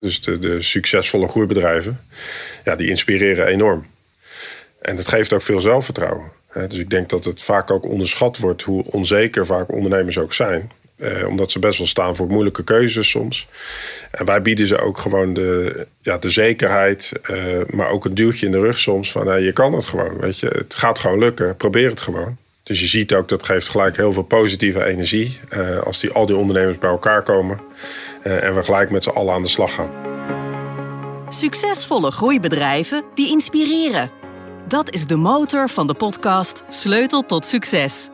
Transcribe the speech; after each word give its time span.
Dus 0.00 0.20
de, 0.20 0.62
succesvolle 0.62 1.28
groeibedrijven, 1.28 2.00
ja, 2.64 2.76
die 2.76 2.88
inspireren 2.88 3.46
enorm. 3.46 3.86
En 4.80 4.96
dat 4.96 5.08
geeft 5.08 5.32
ook 5.32 5.42
veel 5.42 5.60
zelfvertrouwen. 5.60 6.30
Dus 6.52 6.78
ik 6.78 6.90
denk 6.90 7.08
dat 7.08 7.24
het 7.24 7.42
vaak 7.42 7.70
ook 7.70 7.84
onderschat 7.84 8.38
wordt 8.38 8.62
hoe 8.62 8.84
onzeker 8.84 9.46
vaak 9.46 9.72
ondernemers 9.72 10.18
ook 10.18 10.32
zijn. 10.32 10.70
Eh, 10.98 11.26
omdat 11.28 11.50
ze 11.50 11.58
best 11.58 11.78
wel 11.78 11.86
staan 11.86 12.16
voor 12.16 12.26
moeilijke 12.26 12.64
keuzes 12.64 13.10
soms. 13.10 13.48
En 14.10 14.24
wij 14.24 14.42
bieden 14.42 14.66
ze 14.66 14.78
ook 14.78 14.98
gewoon 14.98 15.34
de, 15.34 15.86
ja, 16.02 16.18
de 16.18 16.28
zekerheid, 16.28 17.12
eh, 17.22 17.36
maar 17.70 17.88
ook 17.88 18.04
een 18.04 18.14
duwtje 18.14 18.46
in 18.46 18.52
de 18.52 18.60
rug 18.60 18.78
soms. 18.78 19.12
Van 19.12 19.28
uh, 19.28 19.44
je 19.44 19.52
kan 19.52 19.72
het 19.72 19.86
gewoon, 19.86 20.18
weet 20.18 20.38
je. 20.38 20.46
Het 20.46 20.74
gaat 20.74 20.98
gewoon 20.98 21.18
lukken, 21.18 21.56
probeer 21.56 21.90
het 21.90 22.00
gewoon. 22.00 22.36
Dus 22.62 22.80
je 22.80 22.86
ziet 22.86 23.14
ook, 23.14 23.28
dat 23.28 23.44
geeft 23.44 23.68
gelijk 23.68 23.96
heel 23.96 24.12
veel 24.12 24.22
positieve 24.22 24.84
energie. 24.84 25.40
Uh, 25.56 25.78
als 25.78 26.00
die, 26.00 26.10
al 26.10 26.26
die 26.26 26.36
ondernemers 26.36 26.78
bij 26.78 26.90
elkaar 26.90 27.22
komen. 27.22 27.60
En 28.36 28.54
we 28.54 28.62
gelijk 28.62 28.90
met 28.90 29.02
z'n 29.02 29.10
allen 29.10 29.34
aan 29.34 29.42
de 29.42 29.48
slag 29.48 29.74
gaan. 29.74 29.90
Succesvolle 31.28 32.10
groeibedrijven 32.10 33.04
die 33.14 33.28
inspireren. 33.30 34.10
Dat 34.66 34.90
is 34.90 35.06
de 35.06 35.16
motor 35.16 35.68
van 35.68 35.86
de 35.86 35.94
podcast 35.94 36.62
Sleutel 36.68 37.22
tot 37.22 37.46
Succes. 37.46 38.08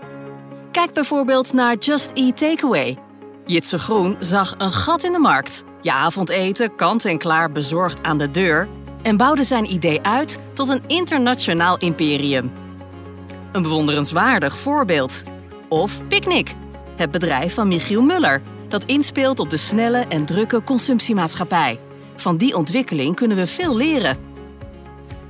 Kijk 0.70 0.92
bijvoorbeeld 0.92 1.52
naar 1.52 1.76
Just 1.76 2.10
Eat 2.14 2.36
Takeaway. 2.36 2.98
Jitse 3.46 3.78
Groen 3.78 4.16
zag 4.20 4.54
een 4.58 4.72
gat 4.72 5.04
in 5.04 5.12
de 5.12 5.18
markt. 5.18 5.64
Je 5.80 5.92
avondeten 5.92 6.76
kant 6.76 7.04
en 7.04 7.18
klaar 7.18 7.52
bezorgd 7.52 8.02
aan 8.02 8.18
de 8.18 8.30
deur 8.30 8.68
en 9.02 9.16
bouwde 9.16 9.42
zijn 9.42 9.72
idee 9.72 10.02
uit 10.02 10.38
tot 10.52 10.68
een 10.68 10.82
internationaal 10.86 11.78
imperium. 11.78 12.52
Een 13.52 13.62
bewonderenswaardig 13.62 14.56
voorbeeld. 14.56 15.22
Of 15.68 16.06
Picnic, 16.08 16.54
het 16.96 17.10
bedrijf 17.10 17.54
van 17.54 17.68
Michiel 17.68 18.02
Muller, 18.02 18.42
dat 18.74 18.84
inspeelt 18.84 19.40
op 19.40 19.50
de 19.50 19.56
snelle 19.56 19.98
en 19.98 20.24
drukke 20.24 20.62
consumptiemaatschappij. 20.64 21.80
Van 22.16 22.36
die 22.36 22.56
ontwikkeling 22.56 23.16
kunnen 23.16 23.36
we 23.36 23.46
veel 23.46 23.76
leren. 23.76 24.16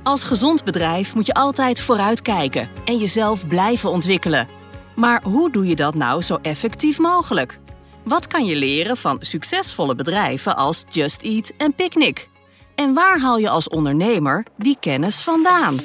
Als 0.03 0.23
gezond 0.23 0.63
bedrijf 0.63 1.15
moet 1.15 1.25
je 1.25 1.33
altijd 1.33 1.81
vooruitkijken 1.81 2.69
en 2.85 2.97
jezelf 2.97 3.47
blijven 3.47 3.89
ontwikkelen. 3.89 4.47
Maar 4.95 5.23
hoe 5.23 5.51
doe 5.51 5.67
je 5.67 5.75
dat 5.75 5.95
nou 5.95 6.21
zo 6.21 6.37
effectief 6.41 6.99
mogelijk? 6.99 7.59
Wat 8.03 8.27
kan 8.27 8.45
je 8.45 8.55
leren 8.55 8.97
van 8.97 9.17
succesvolle 9.19 9.95
bedrijven 9.95 10.55
als 10.55 10.83
Just 10.89 11.21
Eat 11.21 11.51
en 11.57 11.75
Picnic? 11.75 12.29
En 12.75 12.93
waar 12.93 13.19
haal 13.19 13.37
je 13.37 13.49
als 13.49 13.67
ondernemer 13.67 14.45
die 14.57 14.77
kennis 14.79 15.21
vandaan? 15.21 15.79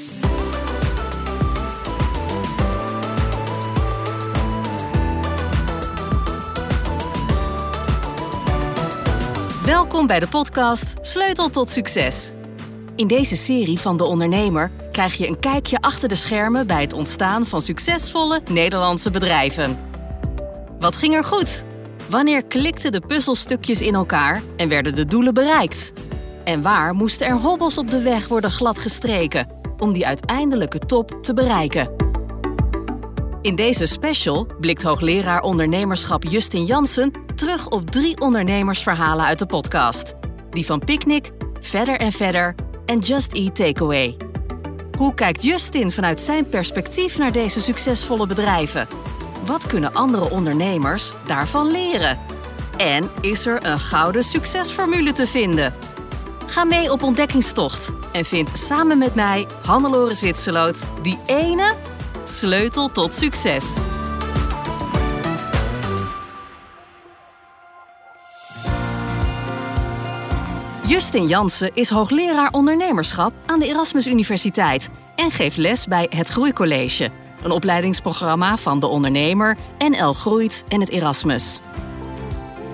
Welkom 9.70 10.06
bij 10.06 10.20
de 10.20 10.28
podcast 10.28 10.94
Sleutel 11.00 11.50
tot 11.50 11.70
Succes. 11.70 12.32
In 12.96 13.06
deze 13.06 13.36
serie 13.36 13.78
van 13.78 13.96
De 13.96 14.04
Ondernemer 14.04 14.70
krijg 14.92 15.14
je 15.14 15.28
een 15.28 15.38
kijkje 15.38 15.80
achter 15.80 16.08
de 16.08 16.14
schermen 16.14 16.66
bij 16.66 16.80
het 16.80 16.92
ontstaan 16.92 17.46
van 17.46 17.60
succesvolle 17.60 18.40
Nederlandse 18.50 19.10
bedrijven. 19.10 19.78
Wat 20.78 20.96
ging 20.96 21.14
er 21.14 21.24
goed? 21.24 21.64
Wanneer 22.08 22.44
klikten 22.44 22.92
de 22.92 23.00
puzzelstukjes 23.00 23.80
in 23.80 23.94
elkaar 23.94 24.42
en 24.56 24.68
werden 24.68 24.94
de 24.94 25.04
doelen 25.04 25.34
bereikt? 25.34 25.92
En 26.44 26.62
waar 26.62 26.94
moesten 26.94 27.26
er 27.26 27.36
hobbels 27.36 27.78
op 27.78 27.90
de 27.90 28.02
weg 28.02 28.28
worden 28.28 28.50
gladgestreken 28.50 29.48
om 29.78 29.92
die 29.92 30.06
uiteindelijke 30.06 30.78
top 30.78 31.18
te 31.22 31.34
bereiken? 31.34 31.90
In 33.42 33.54
deze 33.54 33.86
special 33.86 34.46
blikt 34.60 34.82
hoogleraar 34.82 35.42
ondernemerschap 35.42 36.24
Justin 36.24 36.64
Jansen 36.64 37.12
terug 37.40 37.68
op 37.68 37.90
drie 37.90 38.20
ondernemersverhalen 38.20 39.24
uit 39.24 39.38
de 39.38 39.46
podcast. 39.46 40.14
Die 40.50 40.66
van 40.66 40.78
Picnic, 40.78 41.30
Verder 41.60 41.98
en 41.98 42.12
Verder 42.12 42.54
en 42.86 42.98
Just 42.98 43.32
Eat 43.32 43.56
Takeaway. 43.56 44.16
Hoe 44.98 45.14
kijkt 45.14 45.42
Justin 45.42 45.90
vanuit 45.90 46.22
zijn 46.22 46.48
perspectief 46.48 47.18
naar 47.18 47.32
deze 47.32 47.60
succesvolle 47.60 48.26
bedrijven? 48.26 48.88
Wat 49.46 49.66
kunnen 49.66 49.92
andere 49.92 50.30
ondernemers 50.30 51.12
daarvan 51.26 51.70
leren? 51.70 52.18
En 52.76 53.10
is 53.20 53.46
er 53.46 53.66
een 53.66 53.78
gouden 53.78 54.24
succesformule 54.24 55.12
te 55.12 55.26
vinden? 55.26 55.74
Ga 56.46 56.64
mee 56.64 56.92
op 56.92 57.02
ontdekkingstocht 57.02 57.92
en 58.12 58.24
vind 58.24 58.50
samen 58.52 58.98
met 58.98 59.14
mij, 59.14 59.46
Hannelore 59.64 60.14
Zwitserloot, 60.14 60.86
die 61.02 61.18
ene 61.26 61.74
sleutel 62.24 62.88
tot 62.88 63.14
succes. 63.14 63.76
Justin 70.90 71.26
Jansen 71.26 71.70
is 71.74 71.88
hoogleraar 71.88 72.52
ondernemerschap 72.52 73.32
aan 73.46 73.58
de 73.58 73.66
Erasmus 73.66 74.06
Universiteit 74.06 74.88
en 75.16 75.30
geeft 75.30 75.56
les 75.56 75.86
bij 75.86 76.06
het 76.08 76.28
Groeicollege, 76.28 77.10
een 77.42 77.50
opleidingsprogramma 77.50 78.56
van 78.56 78.80
de 78.80 78.86
ondernemer, 78.86 79.56
NL 79.78 80.12
Groeit 80.12 80.64
en 80.68 80.80
het 80.80 80.90
Erasmus. 80.90 81.60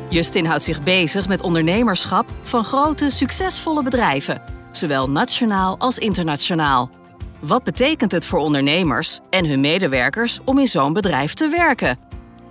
Justin 0.08 0.46
houdt 0.46 0.62
zich 0.64 0.82
bezig 0.82 1.28
met 1.28 1.42
ondernemerschap 1.42 2.26
van 2.42 2.64
grote, 2.64 3.10
succesvolle 3.10 3.82
bedrijven, 3.82 4.42
zowel 4.70 5.10
nationaal 5.10 5.78
als 5.78 5.98
internationaal. 5.98 6.90
Wat 7.40 7.64
betekent 7.64 8.12
het 8.12 8.26
voor 8.26 8.38
ondernemers 8.38 9.20
en 9.30 9.46
hun 9.46 9.60
medewerkers 9.60 10.40
om 10.44 10.58
in 10.58 10.66
zo'n 10.66 10.92
bedrijf 10.92 11.34
te 11.34 11.48
werken? 11.48 11.98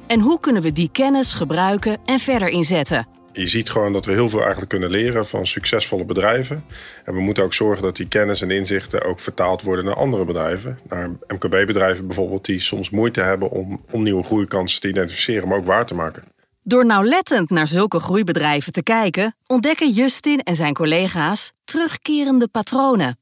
En 0.07 0.19
hoe 0.19 0.39
kunnen 0.39 0.61
we 0.61 0.71
die 0.71 0.89
kennis 0.91 1.33
gebruiken 1.33 1.97
en 2.05 2.19
verder 2.19 2.47
inzetten? 2.47 3.14
Je 3.35 3.47
ziet 3.47 3.69
gewoon 3.69 3.93
dat 3.93 4.05
we 4.05 4.11
heel 4.11 4.29
veel 4.29 4.39
eigenlijk 4.39 4.69
kunnen 4.69 4.89
leren 4.89 5.27
van 5.27 5.47
succesvolle 5.47 6.05
bedrijven. 6.05 6.65
En 7.03 7.13
we 7.13 7.19
moeten 7.21 7.43
ook 7.43 7.53
zorgen 7.53 7.83
dat 7.83 7.95
die 7.95 8.07
kennis 8.07 8.41
en 8.41 8.51
inzichten 8.51 9.03
ook 9.03 9.19
vertaald 9.19 9.61
worden 9.61 9.85
naar 9.85 9.95
andere 9.95 10.25
bedrijven. 10.25 10.79
Naar 10.89 11.09
MKB-bedrijven 11.27 12.07
bijvoorbeeld, 12.07 12.45
die 12.45 12.59
soms 12.59 12.89
moeite 12.89 13.21
hebben 13.21 13.49
om, 13.51 13.81
om 13.91 14.03
nieuwe 14.03 14.23
groeikansen 14.23 14.81
te 14.81 14.87
identificeren, 14.87 15.47
maar 15.47 15.57
ook 15.57 15.65
waar 15.65 15.85
te 15.85 15.95
maken. 15.95 16.23
Door 16.63 16.85
nauwlettend 16.85 17.49
naar 17.49 17.67
zulke 17.67 17.99
groeibedrijven 17.99 18.71
te 18.71 18.83
kijken, 18.83 19.35
ontdekken 19.47 19.89
Justin 19.89 20.39
en 20.39 20.55
zijn 20.55 20.73
collega's 20.73 21.53
terugkerende 21.63 22.47
patronen. 22.47 23.19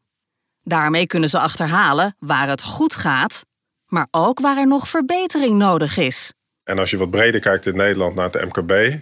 Daarmee 0.64 1.08
kunnen 1.08 1.30
ze 1.30 1.40
achterhalen 1.40 2.16
waar 2.20 2.50
het 2.50 2.64
goed 2.64 2.96
gaat, 2.96 3.46
maar 3.86 4.08
ook 4.12 4.40
waar 4.40 4.58
er 4.58 4.68
nog 4.68 4.88
verbetering 4.88 5.58
nodig 5.58 5.98
is. 5.98 6.34
En 6.64 6.80
als 6.80 6.90
je 6.90 6.98
wat 6.98 7.12
breder 7.12 7.40
kijkt 7.40 7.66
in 7.66 7.76
Nederland 7.76 8.16
naar 8.16 8.30
het 8.32 8.46
MKB, 8.46 8.98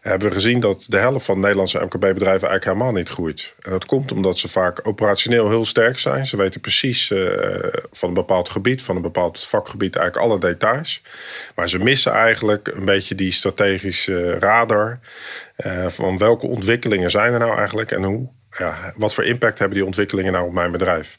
hebben 0.00 0.28
we 0.28 0.34
gezien 0.34 0.60
dat 0.60 0.84
de 0.88 0.96
helft 0.96 1.24
van 1.24 1.40
Nederlandse 1.40 1.78
MKB-bedrijven 1.78 2.48
eigenlijk 2.48 2.64
helemaal 2.64 2.92
niet 2.92 3.08
groeit. 3.08 3.54
En 3.60 3.70
dat 3.70 3.84
komt 3.84 4.12
omdat 4.12 4.38
ze 4.38 4.48
vaak 4.48 4.88
operationeel 4.88 5.48
heel 5.48 5.64
sterk 5.64 5.98
zijn. 5.98 6.26
Ze 6.26 6.36
weten 6.36 6.60
precies 6.60 7.10
uh, 7.10 7.28
van 7.90 8.08
een 8.08 8.14
bepaald 8.14 8.48
gebied, 8.48 8.82
van 8.82 8.96
een 8.96 9.02
bepaald 9.02 9.44
vakgebied, 9.44 9.96
eigenlijk 9.96 10.26
alle 10.26 10.40
details. 10.40 11.02
Maar 11.54 11.68
ze 11.68 11.78
missen 11.78 12.12
eigenlijk 12.12 12.68
een 12.68 12.84
beetje 12.84 13.14
die 13.14 13.32
strategische 13.32 14.38
radar 14.38 14.98
uh, 15.66 15.86
van 15.88 16.18
welke 16.18 16.46
ontwikkelingen 16.46 17.10
zijn 17.10 17.32
er 17.32 17.38
nou 17.38 17.56
eigenlijk 17.56 17.90
en 17.90 18.02
hoe, 18.02 18.28
ja, 18.58 18.92
wat 18.96 19.14
voor 19.14 19.24
impact 19.24 19.58
hebben 19.58 19.76
die 19.76 19.86
ontwikkelingen 19.86 20.32
nou 20.32 20.46
op 20.46 20.52
mijn 20.52 20.72
bedrijf. 20.72 21.18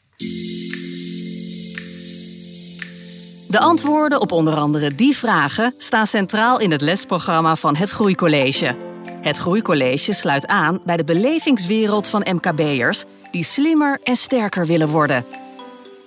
De 3.50 3.60
antwoorden 3.60 4.22
op 4.22 4.32
onder 4.32 4.54
andere 4.56 4.96
die 4.96 5.18
vragen 5.18 5.74
staan 5.78 6.08
centraal 6.08 6.60
in 6.60 6.72
het 6.72 6.82
lesprogramma 6.82 7.56
van 7.56 7.76
het 7.76 7.90
Groeicollege. 7.90 8.76
Het 9.22 9.38
Groeicollege 9.38 10.14
sluit 10.14 10.48
aan 10.48 10.80
bij 10.86 10.98
de 10.98 11.04
belevingswereld 11.04 12.08
van 12.08 12.26
MKB'ers 12.32 13.04
die 13.32 13.44
slimmer 13.44 14.00
en 14.04 14.16
sterker 14.16 14.66
willen 14.66 14.90
worden. 14.90 15.26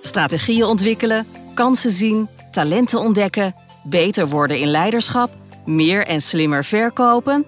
Strategieën 0.01 0.65
ontwikkelen, 0.65 1.27
kansen 1.55 1.91
zien, 1.91 2.28
talenten 2.51 2.99
ontdekken, 2.99 3.55
beter 3.83 4.28
worden 4.28 4.59
in 4.59 4.69
leiderschap, 4.69 5.31
meer 5.65 6.07
en 6.07 6.21
slimmer 6.21 6.65
verkopen. 6.65 7.47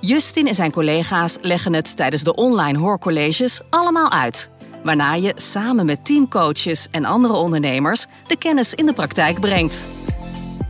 Justin 0.00 0.46
en 0.46 0.54
zijn 0.54 0.72
collega's 0.72 1.36
leggen 1.40 1.72
het 1.72 1.96
tijdens 1.96 2.22
de 2.22 2.34
online 2.34 2.78
hoorcolleges 2.78 3.60
allemaal 3.70 4.10
uit 4.10 4.50
waarna 4.84 5.14
je 5.14 5.32
samen 5.36 5.86
met 5.86 6.04
teamcoaches 6.04 6.88
en 6.90 7.04
andere 7.04 7.34
ondernemers 7.34 8.06
de 8.26 8.36
kennis 8.36 8.74
in 8.74 8.86
de 8.86 8.92
praktijk 8.92 9.40
brengt. 9.40 9.74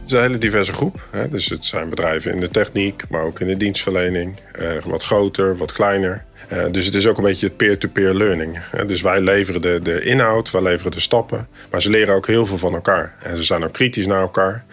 Het 0.05 0.12
is 0.12 0.19
een 0.19 0.26
hele 0.26 0.38
diverse 0.38 0.72
groep. 0.72 1.08
Hè? 1.11 1.28
Dus 1.28 1.49
het 1.49 1.64
zijn 1.64 1.88
bedrijven 1.88 2.32
in 2.32 2.40
de 2.40 2.50
techniek, 2.50 3.05
maar 3.08 3.22
ook 3.22 3.40
in 3.40 3.46
de 3.46 3.56
dienstverlening. 3.56 4.37
Eh, 4.52 4.70
wat 4.84 5.02
groter, 5.02 5.56
wat 5.56 5.72
kleiner. 5.72 6.25
Uh, 6.52 6.64
dus 6.70 6.87
het 6.87 6.94
is 6.94 7.06
ook 7.06 7.16
een 7.16 7.25
beetje 7.25 7.50
peer-to-peer 7.50 8.14
learning. 8.14 8.58
Hè? 8.61 8.87
Dus 8.87 9.02
wij 9.02 9.20
leveren 9.20 9.62
de, 9.62 9.81
de 9.82 10.00
inhoud, 10.00 10.50
wij 10.50 10.62
leveren 10.62 10.93
de 10.93 11.00
stappen. 11.00 11.49
Maar 11.70 11.82
ze 11.82 11.90
leren 11.90 12.14
ook 12.14 12.26
heel 12.26 12.46
veel 12.46 12.58
van 12.58 12.75
elkaar. 12.75 13.14
En 13.22 13.37
ze 13.37 13.43
zijn 13.43 13.64
ook 13.64 13.72
kritisch 13.72 14.06
naar 14.06 14.20
elkaar. 14.20 14.64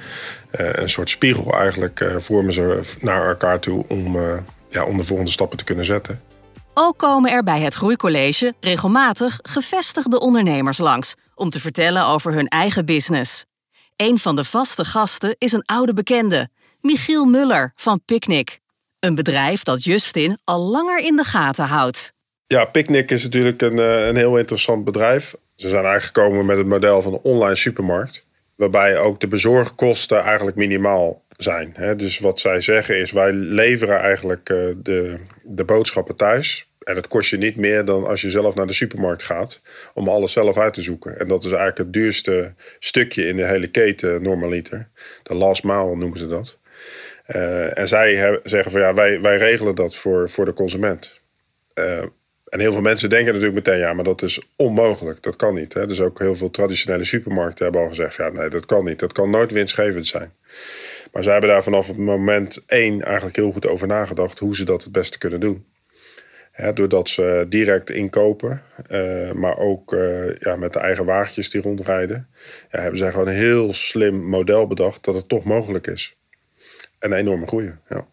Uh, 0.59 0.67
een 0.71 0.89
soort 0.89 1.09
spiegel 1.09 1.53
eigenlijk 1.53 2.05
vormen 2.17 2.53
ze 2.53 2.79
naar 2.99 3.27
elkaar 3.27 3.59
toe 3.59 3.85
om, 3.87 4.17
ja, 4.69 4.83
om 4.83 4.97
de 4.97 5.03
volgende 5.03 5.31
stappen 5.31 5.57
te 5.57 5.63
kunnen 5.63 5.85
zetten. 5.85 6.19
Ook 6.73 6.97
komen 6.97 7.31
er 7.31 7.43
bij 7.43 7.59
het 7.59 7.73
Groeicollege 7.73 8.53
regelmatig 8.59 9.39
gevestigde 9.41 10.19
ondernemers 10.19 10.77
langs 10.77 11.13
om 11.35 11.49
te 11.49 11.59
vertellen 11.59 12.05
over 12.05 12.33
hun 12.33 12.47
eigen 12.47 12.85
business. 12.85 13.45
Een 13.95 14.17
van 14.17 14.35
de 14.35 14.43
vaste 14.43 14.85
gasten 14.85 15.35
is 15.37 15.51
een 15.51 15.65
oude 15.65 15.93
bekende, 15.93 16.49
Michiel 16.81 17.25
Muller 17.25 17.71
van 17.75 18.01
Picnic. 18.05 18.59
Een 18.99 19.15
bedrijf 19.15 19.63
dat 19.63 19.83
Justin 19.83 20.37
al 20.43 20.59
langer 20.59 20.99
in 20.99 21.15
de 21.15 21.23
gaten 21.23 21.65
houdt. 21.65 22.13
Ja, 22.47 22.65
Picnic 22.65 23.11
is 23.11 23.23
natuurlijk 23.23 23.61
een, 23.61 23.79
eh, 23.79 24.07
een 24.07 24.15
heel 24.15 24.37
interessant 24.37 24.83
bedrijf. 24.83 25.35
Ze 25.55 25.69
zijn 25.69 25.85
eigenlijk 25.85 26.17
gekomen 26.17 26.45
met 26.45 26.57
het 26.57 26.67
model 26.67 27.01
van 27.01 27.13
een 27.13 27.19
online 27.23 27.55
supermarkt. 27.55 28.25
Waarbij 28.55 28.97
ook 28.97 29.19
de 29.19 29.27
bezorgkosten 29.27 30.21
eigenlijk 30.21 30.57
minimaal 30.57 31.20
zijn. 31.43 31.73
Dus 31.97 32.19
wat 32.19 32.39
zij 32.39 32.61
zeggen 32.61 32.97
is, 32.97 33.11
wij 33.11 33.31
leveren 33.31 33.99
eigenlijk 33.99 34.49
eh, 34.49 34.57
de, 34.77 35.15
de 35.43 35.63
boodschappen 35.63 36.15
thuis. 36.15 36.69
En 36.83 36.95
het 36.95 37.07
kost 37.07 37.29
je 37.29 37.37
niet 37.37 37.55
meer 37.55 37.85
dan 37.85 38.07
als 38.07 38.21
je 38.21 38.29
zelf 38.29 38.55
naar 38.55 38.67
de 38.67 38.73
supermarkt 38.73 39.23
gaat 39.23 39.61
om 39.93 40.07
alles 40.07 40.31
zelf 40.31 40.57
uit 40.57 40.73
te 40.73 40.81
zoeken. 40.81 41.19
En 41.19 41.27
dat 41.27 41.43
is 41.43 41.51
eigenlijk 41.51 41.77
het 41.77 41.93
duurste 41.93 42.53
stukje 42.79 43.27
in 43.27 43.35
de 43.35 43.45
hele 43.45 43.67
keten 43.67 44.21
normaliter. 44.21 44.87
De 45.23 45.33
last 45.33 45.63
mile 45.63 45.95
noemen 45.95 46.19
ze 46.19 46.27
dat. 46.27 46.59
Uh, 47.35 47.77
en 47.77 47.87
zij 47.87 48.39
zeggen 48.43 48.71
van 48.71 48.81
ja, 48.81 48.93
wij, 48.93 49.21
wij 49.21 49.37
regelen 49.37 49.75
dat 49.75 49.95
voor, 49.95 50.29
voor 50.29 50.45
de 50.45 50.53
consument. 50.53 51.21
Uh, 51.75 52.03
en 52.51 52.59
heel 52.59 52.71
veel 52.71 52.81
mensen 52.81 53.09
denken 53.09 53.33
natuurlijk 53.33 53.65
meteen, 53.65 53.79
ja, 53.79 53.93
maar 53.93 54.03
dat 54.03 54.21
is 54.21 54.41
onmogelijk. 54.55 55.23
Dat 55.23 55.35
kan 55.35 55.55
niet. 55.55 55.73
Hè? 55.73 55.87
Dus 55.87 56.01
ook 56.01 56.19
heel 56.19 56.35
veel 56.35 56.49
traditionele 56.49 57.03
supermarkten 57.03 57.63
hebben 57.63 57.81
al 57.81 57.87
gezegd, 57.87 58.15
ja, 58.15 58.29
nee, 58.29 58.49
dat 58.49 58.65
kan 58.65 58.85
niet. 58.85 58.99
Dat 58.99 59.11
kan 59.11 59.29
nooit 59.29 59.51
winstgevend 59.51 60.07
zijn. 60.07 60.33
Maar 61.11 61.23
zij 61.23 61.31
hebben 61.31 61.49
daar 61.49 61.63
vanaf 61.63 61.87
het 61.87 61.97
moment 61.97 62.63
één 62.65 63.01
eigenlijk 63.01 63.35
heel 63.35 63.51
goed 63.51 63.67
over 63.67 63.87
nagedacht 63.87 64.39
hoe 64.39 64.55
ze 64.55 64.63
dat 64.63 64.83
het 64.83 64.91
beste 64.91 65.17
kunnen 65.17 65.39
doen. 65.39 65.65
doordat 66.73 67.09
ze 67.09 67.45
direct 67.49 67.89
inkopen, 67.89 68.63
uh, 68.91 69.31
maar 69.31 69.57
ook 69.57 69.93
uh, 69.93 70.35
ja, 70.35 70.55
met 70.55 70.73
de 70.73 70.79
eigen 70.79 71.05
wagentjes 71.05 71.49
die 71.49 71.61
rondrijden, 71.61 72.27
ja, 72.71 72.79
hebben 72.79 72.97
zij 72.97 73.11
gewoon 73.11 73.27
een 73.27 73.33
heel 73.33 73.73
slim 73.73 74.29
model 74.29 74.67
bedacht 74.67 75.03
dat 75.03 75.15
het 75.15 75.29
toch 75.29 75.43
mogelijk 75.43 75.87
is. 75.87 76.15
Een 76.99 77.13
enorme 77.13 77.47
groei. 77.47 77.73
Ja. 77.89 78.05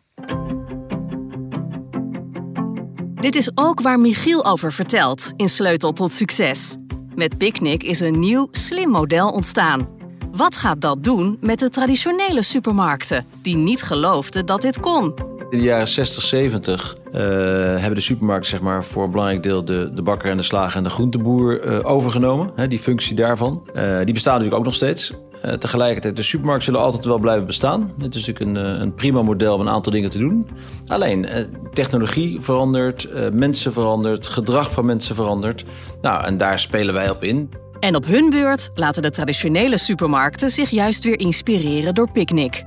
Dit 3.15 3.35
is 3.35 3.51
ook 3.55 3.81
waar 3.81 4.01
Michiel 4.01 4.45
over 4.45 4.73
vertelt 4.73 5.33
in 5.37 5.49
Sleutel 5.49 5.93
tot 5.93 6.13
Succes. 6.13 6.77
Met 7.15 7.39
Picnic 7.39 7.83
is 7.83 8.01
een 8.01 8.19
nieuw, 8.19 8.49
slim 8.51 8.89
model 8.89 9.31
ontstaan. 9.31 9.98
Wat 10.39 10.57
gaat 10.57 10.81
dat 10.81 11.05
doen 11.05 11.39
met 11.41 11.59
de 11.59 11.69
traditionele 11.69 12.43
supermarkten, 12.43 13.27
die 13.43 13.57
niet 13.57 13.83
geloofden 13.83 14.47
dat 14.47 14.63
dit 14.63 14.81
kon? 14.81 15.15
In 15.51 15.59
de 15.59 15.65
jaren 15.65 15.89
60, 15.89 16.23
70 16.23 16.97
uh, 17.07 17.13
hebben 17.13 17.95
de 17.95 18.01
supermarkten 18.01 18.51
zeg 18.51 18.61
maar, 18.61 18.85
voor 18.85 19.05
een 19.05 19.11
belangrijk 19.11 19.43
deel 19.43 19.65
de, 19.65 19.91
de 19.95 20.03
bakker 20.03 20.31
en 20.31 20.37
de 20.37 20.43
slager 20.43 20.77
en 20.77 20.83
de 20.83 20.91
groenteboer 20.91 21.67
uh, 21.67 21.79
overgenomen. 21.83 22.69
Die 22.69 22.79
functie 22.79 23.15
daarvan. 23.15 23.63
Uh, 23.75 23.99
die 24.05 24.15
bestaan 24.15 24.33
natuurlijk 24.33 24.59
ook 24.59 24.65
nog 24.65 24.75
steeds. 24.75 25.13
Tegelijkertijd, 25.59 26.17
de 26.17 26.23
supermarkten 26.23 26.65
zullen 26.65 26.87
altijd 26.87 27.05
wel 27.05 27.19
blijven 27.19 27.47
bestaan. 27.47 27.93
Het 27.99 28.15
is 28.15 28.27
natuurlijk 28.27 28.59
een, 28.59 28.81
een 28.81 28.95
prima 28.95 29.23
model 29.23 29.55
om 29.55 29.61
een 29.61 29.69
aantal 29.69 29.93
dingen 29.93 30.11
te 30.11 30.19
doen. 30.19 30.49
Alleen, 30.87 31.27
technologie 31.73 32.41
verandert, 32.41 33.09
mensen 33.33 33.73
verandert, 33.73 34.27
gedrag 34.27 34.73
van 34.73 34.87
mensen 34.87 35.15
verandert. 35.15 35.65
Nou, 36.03 36.25
en 36.25 36.37
daar 36.37 36.59
spelen 36.59 36.95
wij 36.95 37.11
op 37.11 37.25
in. 37.25 37.51
En 37.81 37.95
op 37.95 38.07
hun 38.07 38.31
beurt 38.31 38.71
laten 38.75 39.03
de 39.03 39.11
traditionele 39.11 39.79
supermarkten 39.79 40.51
zich 40.51 40.71
juist 40.71 41.05
weer 41.05 41.19
inspireren 41.19 41.95
door 41.95 42.11
Picnic. 42.11 42.65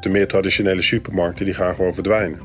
De 0.00 0.08
meer 0.08 0.28
traditionele 0.28 0.82
supermarkten 0.82 1.44
die 1.44 1.54
gaan 1.54 1.74
gewoon 1.74 1.94
verdwijnen. 1.94 2.38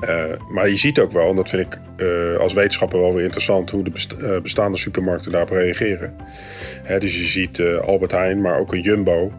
Uh, 0.00 0.24
maar 0.48 0.68
je 0.68 0.76
ziet 0.76 0.98
ook 0.98 1.12
wel, 1.12 1.30
en 1.30 1.36
dat 1.36 1.48
vind 1.48 1.66
ik 1.66 1.78
uh, 1.96 2.36
als 2.36 2.52
wetenschapper 2.52 3.00
wel 3.00 3.14
weer 3.14 3.24
interessant, 3.24 3.70
hoe 3.70 3.84
de 3.84 3.90
uh, 4.20 4.40
bestaande 4.40 4.78
supermarkten 4.78 5.30
daarop 5.30 5.50
reageren. 5.50 6.16
Hè, 6.82 6.98
dus 6.98 7.18
je 7.18 7.26
ziet 7.26 7.62
Albert 7.80 8.12
Heijn, 8.12 8.40
maar 8.40 8.58
ook 8.58 8.72
een 8.72 8.80
Jumbo, 8.80 9.32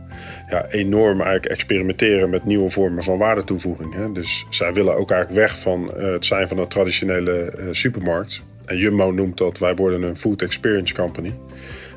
ja, 0.47 0.65
enorm 0.69 1.21
eigenlijk 1.21 1.45
experimenteren 1.45 2.29
met 2.29 2.45
nieuwe 2.45 2.69
vormen 2.69 3.03
van 3.03 3.17
waardetoevoeging. 3.17 3.93
Hè. 3.93 4.11
Dus 4.11 4.45
zij 4.49 4.73
willen 4.73 4.97
ook 4.97 5.11
eigenlijk 5.11 5.41
weg 5.41 5.59
van 5.59 5.91
het 5.95 6.25
zijn 6.25 6.47
van 6.47 6.57
een 6.57 6.67
traditionele 6.67 7.53
supermarkt. 7.71 8.43
En 8.65 8.77
Jumbo 8.77 9.11
noemt 9.11 9.37
dat, 9.37 9.57
wij 9.57 9.75
worden 9.75 10.01
een 10.03 10.17
food 10.17 10.41
experience 10.41 10.93
company, 10.93 11.35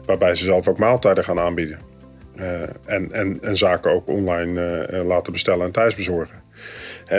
waarbij 0.06 0.35
ze 0.35 0.44
zelf 0.44 0.69
ook 0.69 0.79
maaltijden 0.79 1.25
gaan 1.25 1.38
aanbieden. 1.38 1.79
en, 2.85 3.12
en, 3.12 3.38
en 3.43 3.56
zaken 3.56 3.91
ook 3.91 4.09
online 4.09 5.03
laten 5.05 5.32
bestellen 5.32 5.67
en 5.67 5.73
thuis 5.73 5.94
bezorgen 5.94 6.43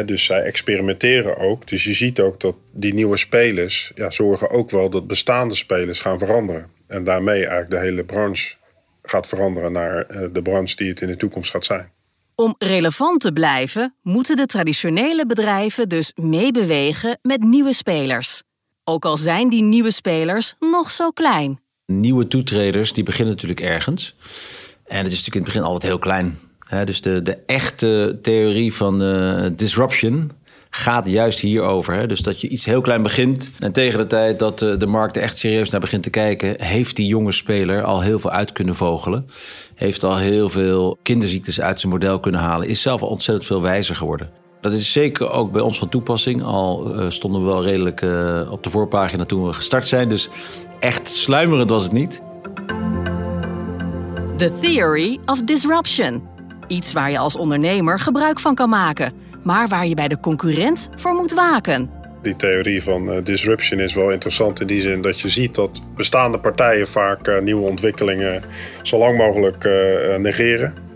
dus 0.06 0.26
zij 0.26 0.42
experimenteren 0.42 1.38
ook. 1.38 1.68
Dus 1.68 1.84
je 1.84 1.94
ziet 1.94 2.20
ook 2.20 2.40
dat 2.40 2.56
die 2.72 2.94
nieuwe 2.94 3.18
spelers 3.18 3.92
ja, 3.96 4.12
zorgen 4.12 4.50
ook 4.50 4.70
wel 4.70 4.90
dat 4.90 5.08
bestaande 5.08 5.56
spelers 5.56 6.00
gaan 6.00 6.20
veranderen. 6.20 6.72
En 6.88 7.04
daarmee 7.04 7.40
eigenlijk 7.40 7.70
de 7.70 7.80
hele 7.80 8.04
branche 8.04 8.56
gaat 9.04 9.28
veranderen 9.28 9.72
naar 9.72 10.06
eh, 10.06 10.22
de 10.32 10.42
branche 10.42 10.76
die 10.76 10.90
het 10.90 11.02
in 11.02 11.08
de 11.08 11.16
toekomst 11.16 11.52
gaat 11.52 11.66
zijn. 11.66 11.92
Om 12.36 12.56
relevant 12.58 13.22
te 13.22 13.34
blijven, 13.34 13.96
moeten 14.02 14.36
de 14.36 14.46
traditionele 14.46 15.26
bedrijven 15.26 15.90
dus 15.90 16.12
meebewegen 16.16 17.20
met 17.22 17.42
nieuwe 17.42 17.74
spelers. 17.74 18.44
Ook 18.90 19.06
al 19.06 19.18
zijn 19.18 19.50
die 19.50 19.64
nieuwe 19.64 19.92
spelers 19.92 20.56
nog 20.60 20.92
zo 20.92 21.10
klein. 21.10 21.60
Nieuwe 21.86 22.28
toetreders 22.28 22.94
die 22.94 23.04
beginnen 23.04 23.34
natuurlijk 23.34 23.62
ergens. 23.62 24.16
En 24.86 25.04
het 25.04 25.12
is 25.12 25.18
natuurlijk 25.18 25.36
in 25.36 25.42
het 25.42 25.52
begin 25.52 25.64
altijd 25.64 25.84
heel 25.84 26.00
klein 26.00 26.40
dus 26.86 27.02
de, 27.02 27.22
de 27.22 27.38
echte 27.46 28.20
theorie 28.22 28.74
van 28.74 29.04
uh, 29.04 29.46
disruption 29.56 30.32
gaat 30.70 31.08
juist 31.08 31.40
hierover. 31.40 31.94
Hè? 31.94 32.08
Dus 32.08 32.22
dat 32.22 32.42
je 32.42 32.48
iets 32.48 32.66
heel 32.66 32.82
klein 32.82 33.04
begint 33.04 33.52
en 33.60 33.72
tegen 33.72 34.00
de 34.00 34.08
tijd 34.08 34.40
dat 34.40 34.60
de, 34.60 34.78
de 34.78 34.86
markt 34.86 35.16
er 35.16 35.22
echt 35.22 35.38
serieus 35.38 35.70
naar 35.70 35.80
begint 35.80 36.04
te 36.04 36.10
kijken, 36.10 36.64
heeft 36.64 36.96
die 36.96 37.08
jonge 37.08 37.32
speler 37.32 37.84
al 37.84 38.02
heel 38.02 38.20
veel 38.20 38.32
uit 38.32 38.52
kunnen 38.52 38.76
vogelen. 38.76 39.30
Heeft 39.76 40.04
al 40.04 40.18
heel 40.18 40.50
veel 40.50 40.98
kinderziektes 41.04 41.62
uit 41.62 41.80
zijn 41.80 41.92
model 41.92 42.20
kunnen 42.20 42.42
halen. 42.42 42.68
Is 42.68 42.82
zelf 42.82 43.02
al 43.02 43.08
ontzettend 43.08 43.48
veel 43.48 43.62
wijzer 43.62 43.96
geworden. 43.96 44.30
Dat 44.62 44.72
is 44.72 44.92
zeker 44.92 45.30
ook 45.30 45.52
bij 45.52 45.62
ons 45.62 45.80
van 45.80 45.90
toepassing. 45.90 46.44
Al 46.44 46.96
uh, 46.96 47.10
stonden 47.10 47.42
we 47.42 47.48
wel 47.48 47.64
redelijk 47.64 48.02
uh, 48.02 48.52
op 48.52 48.64
de 48.64 48.70
voorpagina 48.70 49.26
toen 49.26 49.46
we 49.46 49.54
gestart 49.54 49.88
zijn. 49.88 50.10
Dus 50.10 50.30
echt 50.80 51.08
sluimerend 51.08 51.70
was 51.70 51.84
het 51.84 51.92
niet. 51.92 52.22
The 54.38 54.52
Theory 54.62 55.20
of 55.26 55.42
Disruption. 55.44 56.28
Iets 56.68 56.94
waar 56.94 57.12
je 57.12 57.18
als 57.18 57.36
ondernemer 57.36 58.00
gebruik 58.00 58.40
van 58.40 58.56
kan 58.56 58.70
maken, 58.70 59.14
maar 59.44 59.68
waar 59.68 59.88
je 59.88 59.96
bij 59.96 60.08
de 60.08 60.20
concurrent 60.20 60.90
voor 60.96 61.14
moet 61.14 61.34
waken. 61.34 61.90
Die 62.22 62.36
theorie 62.36 62.84
van 62.84 63.10
uh, 63.10 63.24
disruption 63.24 63.80
is 63.80 63.94
wel 63.94 64.12
interessant 64.12 64.62
in 64.62 64.68
die 64.68 64.82
zin 64.82 65.02
dat 65.02 65.20
je 65.20 65.30
ziet 65.30 65.56
dat 65.56 65.82
bestaande 65.96 66.40
partijen 66.40 66.88
vaak 66.88 67.28
uh, 67.28 67.40
nieuwe 67.40 67.68
ontwikkelingen 67.70 68.44
zo 68.82 68.98
lang 68.98 69.18
mogelijk 69.18 69.64
uh, 69.64 70.16
negeren. 70.16 70.89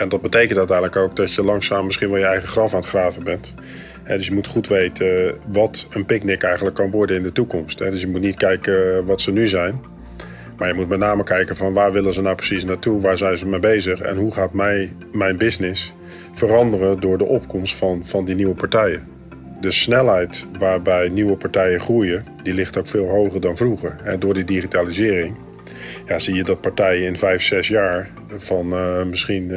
En 0.00 0.08
dat 0.08 0.22
betekent 0.22 0.58
uiteindelijk 0.58 0.96
ook 0.96 1.16
dat 1.16 1.34
je 1.34 1.42
langzaam 1.42 1.84
misschien 1.84 2.10
wel 2.10 2.18
je 2.18 2.24
eigen 2.24 2.48
graf 2.48 2.72
aan 2.74 2.80
het 2.80 2.88
graven 2.88 3.24
bent. 3.24 3.54
dus 4.06 4.26
je 4.26 4.34
moet 4.34 4.46
goed 4.46 4.68
weten 4.68 5.34
wat 5.52 5.86
een 5.90 6.04
picknick 6.04 6.42
eigenlijk 6.42 6.76
kan 6.76 6.90
worden 6.90 7.16
in 7.16 7.22
de 7.22 7.32
toekomst. 7.32 7.78
Dus 7.78 8.00
je 8.00 8.08
moet 8.08 8.20
niet 8.20 8.36
kijken 8.36 9.04
wat 9.04 9.20
ze 9.20 9.32
nu 9.32 9.48
zijn, 9.48 9.80
maar 10.56 10.68
je 10.68 10.74
moet 10.74 10.88
met 10.88 10.98
name 10.98 11.22
kijken 11.22 11.56
van 11.56 11.72
waar 11.72 11.92
willen 11.92 12.14
ze 12.14 12.22
nou 12.22 12.36
precies 12.36 12.64
naartoe, 12.64 13.00
waar 13.00 13.18
zijn 13.18 13.38
ze 13.38 13.46
mee 13.46 13.60
bezig 13.60 14.00
en 14.00 14.16
hoe 14.16 14.32
gaat 14.32 14.52
mij, 14.52 14.92
mijn 15.12 15.36
business 15.36 15.94
veranderen 16.32 17.00
door 17.00 17.18
de 17.18 17.24
opkomst 17.24 17.76
van, 17.76 18.06
van 18.06 18.24
die 18.24 18.34
nieuwe 18.34 18.54
partijen. 18.54 19.08
De 19.60 19.70
snelheid 19.70 20.46
waarbij 20.58 21.08
nieuwe 21.08 21.36
partijen 21.36 21.80
groeien, 21.80 22.24
die 22.42 22.54
ligt 22.54 22.78
ook 22.78 22.86
veel 22.86 23.08
hoger 23.08 23.40
dan 23.40 23.56
vroeger. 23.56 24.18
Door 24.18 24.34
die 24.34 24.44
digitalisering 24.44 25.36
ja, 26.06 26.18
zie 26.18 26.34
je 26.34 26.44
dat 26.44 26.60
partijen 26.60 27.06
in 27.06 27.16
vijf, 27.16 27.42
zes 27.42 27.68
jaar 27.68 28.10
van 28.28 28.72
uh, 28.72 29.02
misschien 29.02 29.48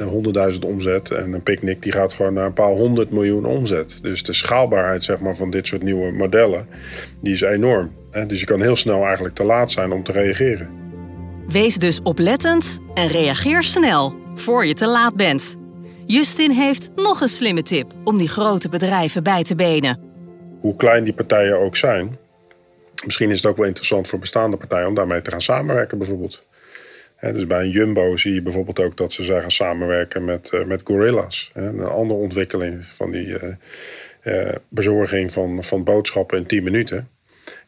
uh, 0.00 0.52
100.000 0.52 0.58
omzet 0.66 1.10
en 1.10 1.32
een 1.32 1.42
picknick 1.42 1.82
die 1.82 1.92
gaat 1.92 2.12
gewoon 2.12 2.34
naar 2.34 2.46
een 2.46 2.52
paar 2.52 2.70
honderd 2.70 3.10
miljoen 3.10 3.44
omzet. 3.44 3.98
Dus 4.02 4.22
de 4.22 4.32
schaalbaarheid 4.32 5.02
zeg 5.02 5.20
maar, 5.20 5.36
van 5.36 5.50
dit 5.50 5.66
soort 5.66 5.82
nieuwe 5.82 6.12
modellen, 6.12 6.66
die 7.20 7.32
is 7.32 7.40
enorm. 7.40 7.92
Dus 8.26 8.40
je 8.40 8.46
kan 8.46 8.60
heel 8.60 8.76
snel 8.76 9.04
eigenlijk 9.04 9.34
te 9.34 9.44
laat 9.44 9.70
zijn 9.70 9.92
om 9.92 10.02
te 10.02 10.12
reageren. 10.12 10.68
Wees 11.48 11.76
dus 11.76 12.00
oplettend 12.02 12.78
en 12.94 13.08
reageer 13.08 13.62
snel, 13.62 14.14
voor 14.34 14.66
je 14.66 14.74
te 14.74 14.86
laat 14.86 15.16
bent. 15.16 15.56
Justin 16.06 16.50
heeft 16.50 16.90
nog 16.94 17.20
een 17.20 17.28
slimme 17.28 17.62
tip 17.62 17.92
om 18.04 18.18
die 18.18 18.28
grote 18.28 18.68
bedrijven 18.68 19.22
bij 19.22 19.44
te 19.44 19.54
benen. 19.54 19.98
Hoe 20.60 20.76
klein 20.76 21.04
die 21.04 21.12
partijen 21.12 21.58
ook 21.58 21.76
zijn, 21.76 22.16
misschien 23.04 23.30
is 23.30 23.36
het 23.36 23.46
ook 23.46 23.56
wel 23.56 23.66
interessant 23.66 24.08
voor 24.08 24.18
bestaande 24.18 24.56
partijen 24.56 24.88
om 24.88 24.94
daarmee 24.94 25.22
te 25.22 25.30
gaan 25.30 25.42
samenwerken 25.42 25.98
bijvoorbeeld. 25.98 26.44
dus 27.20 27.46
bij 27.46 27.60
een 27.60 27.70
Jumbo 27.70 28.16
zie 28.16 28.34
je 28.34 28.42
bijvoorbeeld 28.42 28.80
ook 28.80 28.96
dat 28.96 29.12
ze 29.12 29.24
gaan 29.24 29.50
samenwerken 29.50 30.24
met, 30.24 30.50
uh, 30.54 30.64
met 30.64 30.80
Gorilla's. 30.84 31.50
een 31.54 31.80
andere 31.80 32.20
ontwikkeling 32.20 32.84
van 32.86 33.10
die 33.10 33.26
uh, 33.26 33.42
uh, 34.22 34.54
bezorging 34.68 35.32
van, 35.32 35.64
van 35.64 35.84
boodschappen 35.84 36.38
in 36.38 36.46
10 36.46 36.62
minuten 36.62 37.08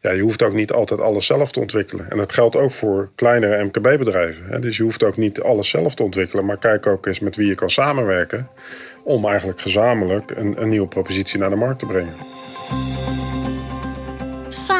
ja, 0.01 0.11
je 0.11 0.21
hoeft 0.21 0.43
ook 0.43 0.53
niet 0.53 0.71
altijd 0.71 0.99
alles 0.99 1.25
zelf 1.25 1.51
te 1.51 1.59
ontwikkelen. 1.59 2.09
En 2.09 2.17
dat 2.17 2.33
geldt 2.33 2.55
ook 2.55 2.71
voor 2.71 3.09
kleinere 3.15 3.63
MKB-bedrijven. 3.63 4.61
Dus 4.61 4.77
je 4.77 4.83
hoeft 4.83 5.03
ook 5.03 5.17
niet 5.17 5.41
alles 5.41 5.69
zelf 5.69 5.95
te 5.95 6.03
ontwikkelen, 6.03 6.45
maar 6.45 6.57
kijk 6.57 6.87
ook 6.87 7.05
eens 7.05 7.19
met 7.19 7.35
wie 7.35 7.47
je 7.47 7.55
kan 7.55 7.69
samenwerken 7.69 8.47
om 9.03 9.25
eigenlijk 9.27 9.59
gezamenlijk 9.59 10.31
een, 10.31 10.61
een 10.61 10.69
nieuwe 10.69 10.87
propositie 10.87 11.39
naar 11.39 11.49
de 11.49 11.55
markt 11.55 11.79
te 11.79 11.85
brengen. 11.85 12.34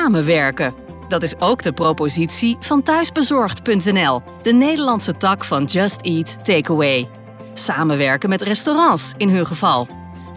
Samenwerken. 0.06 0.74
Dat 1.08 1.24
is 1.24 1.40
ook 1.40 1.64
de 1.64 1.74
propositie 1.74 2.58
van 2.60 2.84
thuisbezorgd.nl, 2.84 4.22
de 4.42 4.54
Nederlandse 4.54 5.18
tak 5.18 5.44
van 5.44 5.64
Just 5.64 6.02
Eat 6.02 6.46
Takeaway. 6.46 7.10
Samenwerken 7.54 8.30
met 8.30 8.42
restaurants 8.42 9.14
in 9.18 9.30
hun 9.30 9.46
geval 9.46 9.88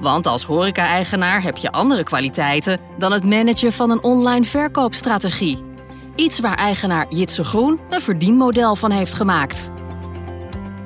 Want 0.00 0.26
als 0.26 0.44
horeca-eigenaar 0.44 1.42
heb 1.42 1.56
je 1.56 1.72
andere 1.72 2.04
kwaliteiten 2.04 2.80
dan 2.98 3.12
het 3.12 3.24
managen 3.24 3.72
van 3.72 3.90
een 3.90 4.02
online 4.02 4.44
verkoopstrategie. 4.44 5.64
Iets 6.14 6.40
waar 6.40 6.56
eigenaar 6.56 7.06
Jitse 7.08 7.44
Groen 7.44 7.80
een 7.88 8.00
verdienmodel 8.00 8.76
van 8.76 8.90
heeft 8.90 9.14
gemaakt. 9.14 9.70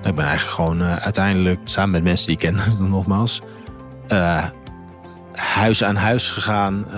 Ik 0.03 0.15
ben 0.15 0.25
eigenlijk 0.25 0.55
gewoon 0.55 0.81
uh, 0.81 0.97
uiteindelijk 0.97 1.61
samen 1.65 1.91
met 1.91 2.03
mensen 2.03 2.27
die 2.27 2.37
ik 2.37 2.55
ken, 2.55 2.77
nogmaals, 2.91 3.41
uh, 4.09 4.45
huis 5.33 5.85
aan 5.85 5.97
huis 5.97 6.31
gegaan, 6.31 6.85
uh, 6.89 6.95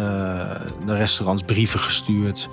naar 0.84 0.96
restaurants 0.96 1.42
brieven 1.42 1.80
gestuurd. 1.80 2.48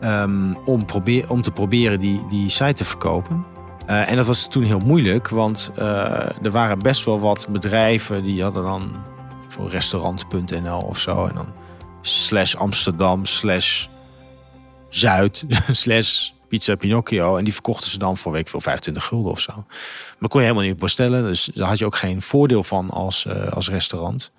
Um, 0.00 0.56
om, 0.64 0.84
om 1.28 1.42
te 1.42 1.50
proberen 1.50 2.00
die, 2.00 2.26
die 2.28 2.48
site 2.48 2.72
te 2.72 2.84
verkopen. 2.84 3.44
Uh, 3.88 4.10
en 4.10 4.16
dat 4.16 4.26
was 4.26 4.48
toen 4.48 4.62
heel 4.62 4.78
moeilijk, 4.78 5.28
want 5.28 5.70
uh, 5.78 5.84
er 6.42 6.50
waren 6.50 6.78
best 6.78 7.04
wel 7.04 7.20
wat 7.20 7.46
bedrijven 7.48 8.22
die 8.22 8.42
hadden 8.42 8.62
dan 8.62 8.96
voor 9.48 9.70
restaurant.nl 9.70 10.80
of 10.80 10.98
zo. 10.98 11.26
En 11.26 11.34
dan 11.34 11.52
slash 12.02 12.54
Amsterdam, 12.54 13.24
slash 13.24 13.86
Zuid, 14.88 15.44
slash 15.70 16.30
Pizza 16.48 16.74
Pinocchio. 16.74 17.36
En 17.36 17.44
die 17.44 17.52
verkochten 17.52 17.90
ze 17.90 17.98
dan 17.98 18.16
voor 18.16 18.32
week 18.32 18.48
veel 18.48 18.60
25 18.60 19.04
gulden 19.04 19.32
of 19.32 19.40
zo. 19.40 19.52
Maar 20.18 20.28
kon 20.28 20.40
je 20.40 20.46
helemaal 20.46 20.68
niet 20.68 20.78
bestellen. 20.78 21.22
Dus 21.24 21.50
daar 21.54 21.68
had 21.68 21.78
je 21.78 21.86
ook 21.86 21.96
geen 21.96 22.22
voordeel 22.22 22.62
van 22.62 22.90
als, 22.90 23.26
als 23.50 23.68
restaurant. 23.68 24.30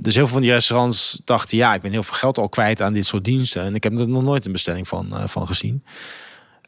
Dus 0.00 0.14
heel 0.14 0.24
veel 0.24 0.32
van 0.32 0.42
die 0.42 0.52
restaurants 0.52 1.20
dachten, 1.24 1.56
ja, 1.56 1.74
ik 1.74 1.80
ben 1.80 1.90
heel 1.90 2.02
veel 2.02 2.16
geld 2.16 2.38
al 2.38 2.48
kwijt 2.48 2.82
aan 2.82 2.92
dit 2.92 3.06
soort 3.06 3.24
diensten. 3.24 3.62
En 3.62 3.74
ik 3.74 3.82
heb 3.82 3.98
er 3.98 4.08
nog 4.08 4.22
nooit 4.22 4.46
een 4.46 4.52
bestelling 4.52 4.88
van, 4.88 5.06
uh, 5.12 5.26
van 5.26 5.46
gezien. 5.46 5.84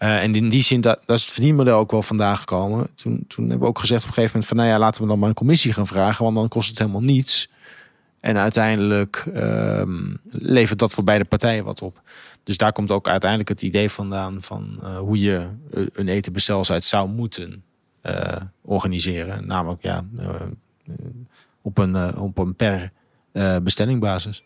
Uh, 0.03 0.23
en 0.23 0.35
in 0.35 0.49
die 0.49 0.63
zin, 0.63 0.81
dat, 0.81 1.01
dat 1.07 1.17
is 1.17 1.25
het 1.25 1.33
verdienmodel 1.33 1.79
ook 1.79 1.91
wel 1.91 2.03
vandaag 2.03 2.39
gekomen. 2.39 2.89
Toen, 2.95 3.25
toen 3.29 3.45
hebben 3.45 3.61
we 3.61 3.67
ook 3.67 3.79
gezegd 3.79 4.03
op 4.03 4.09
een 4.09 4.15
gegeven 4.15 4.33
moment 4.33 4.49
van, 4.49 4.57
nou 4.57 4.69
ja, 4.69 4.79
laten 4.79 5.03
we 5.03 5.09
dan 5.09 5.19
maar 5.19 5.29
een 5.29 5.35
commissie 5.35 5.73
gaan 5.73 5.87
vragen, 5.87 6.25
want 6.25 6.37
dan 6.37 6.49
kost 6.49 6.69
het 6.69 6.79
helemaal 6.79 7.03
niets. 7.03 7.51
En 8.21 8.37
uiteindelijk 8.37 9.27
um, 9.37 10.21
levert 10.31 10.79
dat 10.79 10.93
voor 10.93 11.05
beide 11.05 11.25
partijen 11.25 11.65
wat 11.65 11.83
op. 11.83 12.03
Dus 12.45 12.57
daar 12.57 12.73
komt 12.73 12.91
ook 12.91 13.09
uiteindelijk 13.09 13.51
het 13.51 13.63
idee 13.63 13.91
vandaan 13.91 14.43
van 14.43 14.79
uh, 14.83 14.99
hoe 14.99 15.21
je 15.21 15.47
een 15.93 16.09
eten 16.09 16.41
zou 16.83 17.09
moeten 17.09 17.63
organiseren. 18.61 19.47
Namelijk 19.47 19.83
ja, 19.83 20.05
op, 21.63 21.79
een, 21.79 22.17
op 22.17 22.39
een 22.39 22.55
per 22.55 22.93
bestellingbasis. 23.63 24.43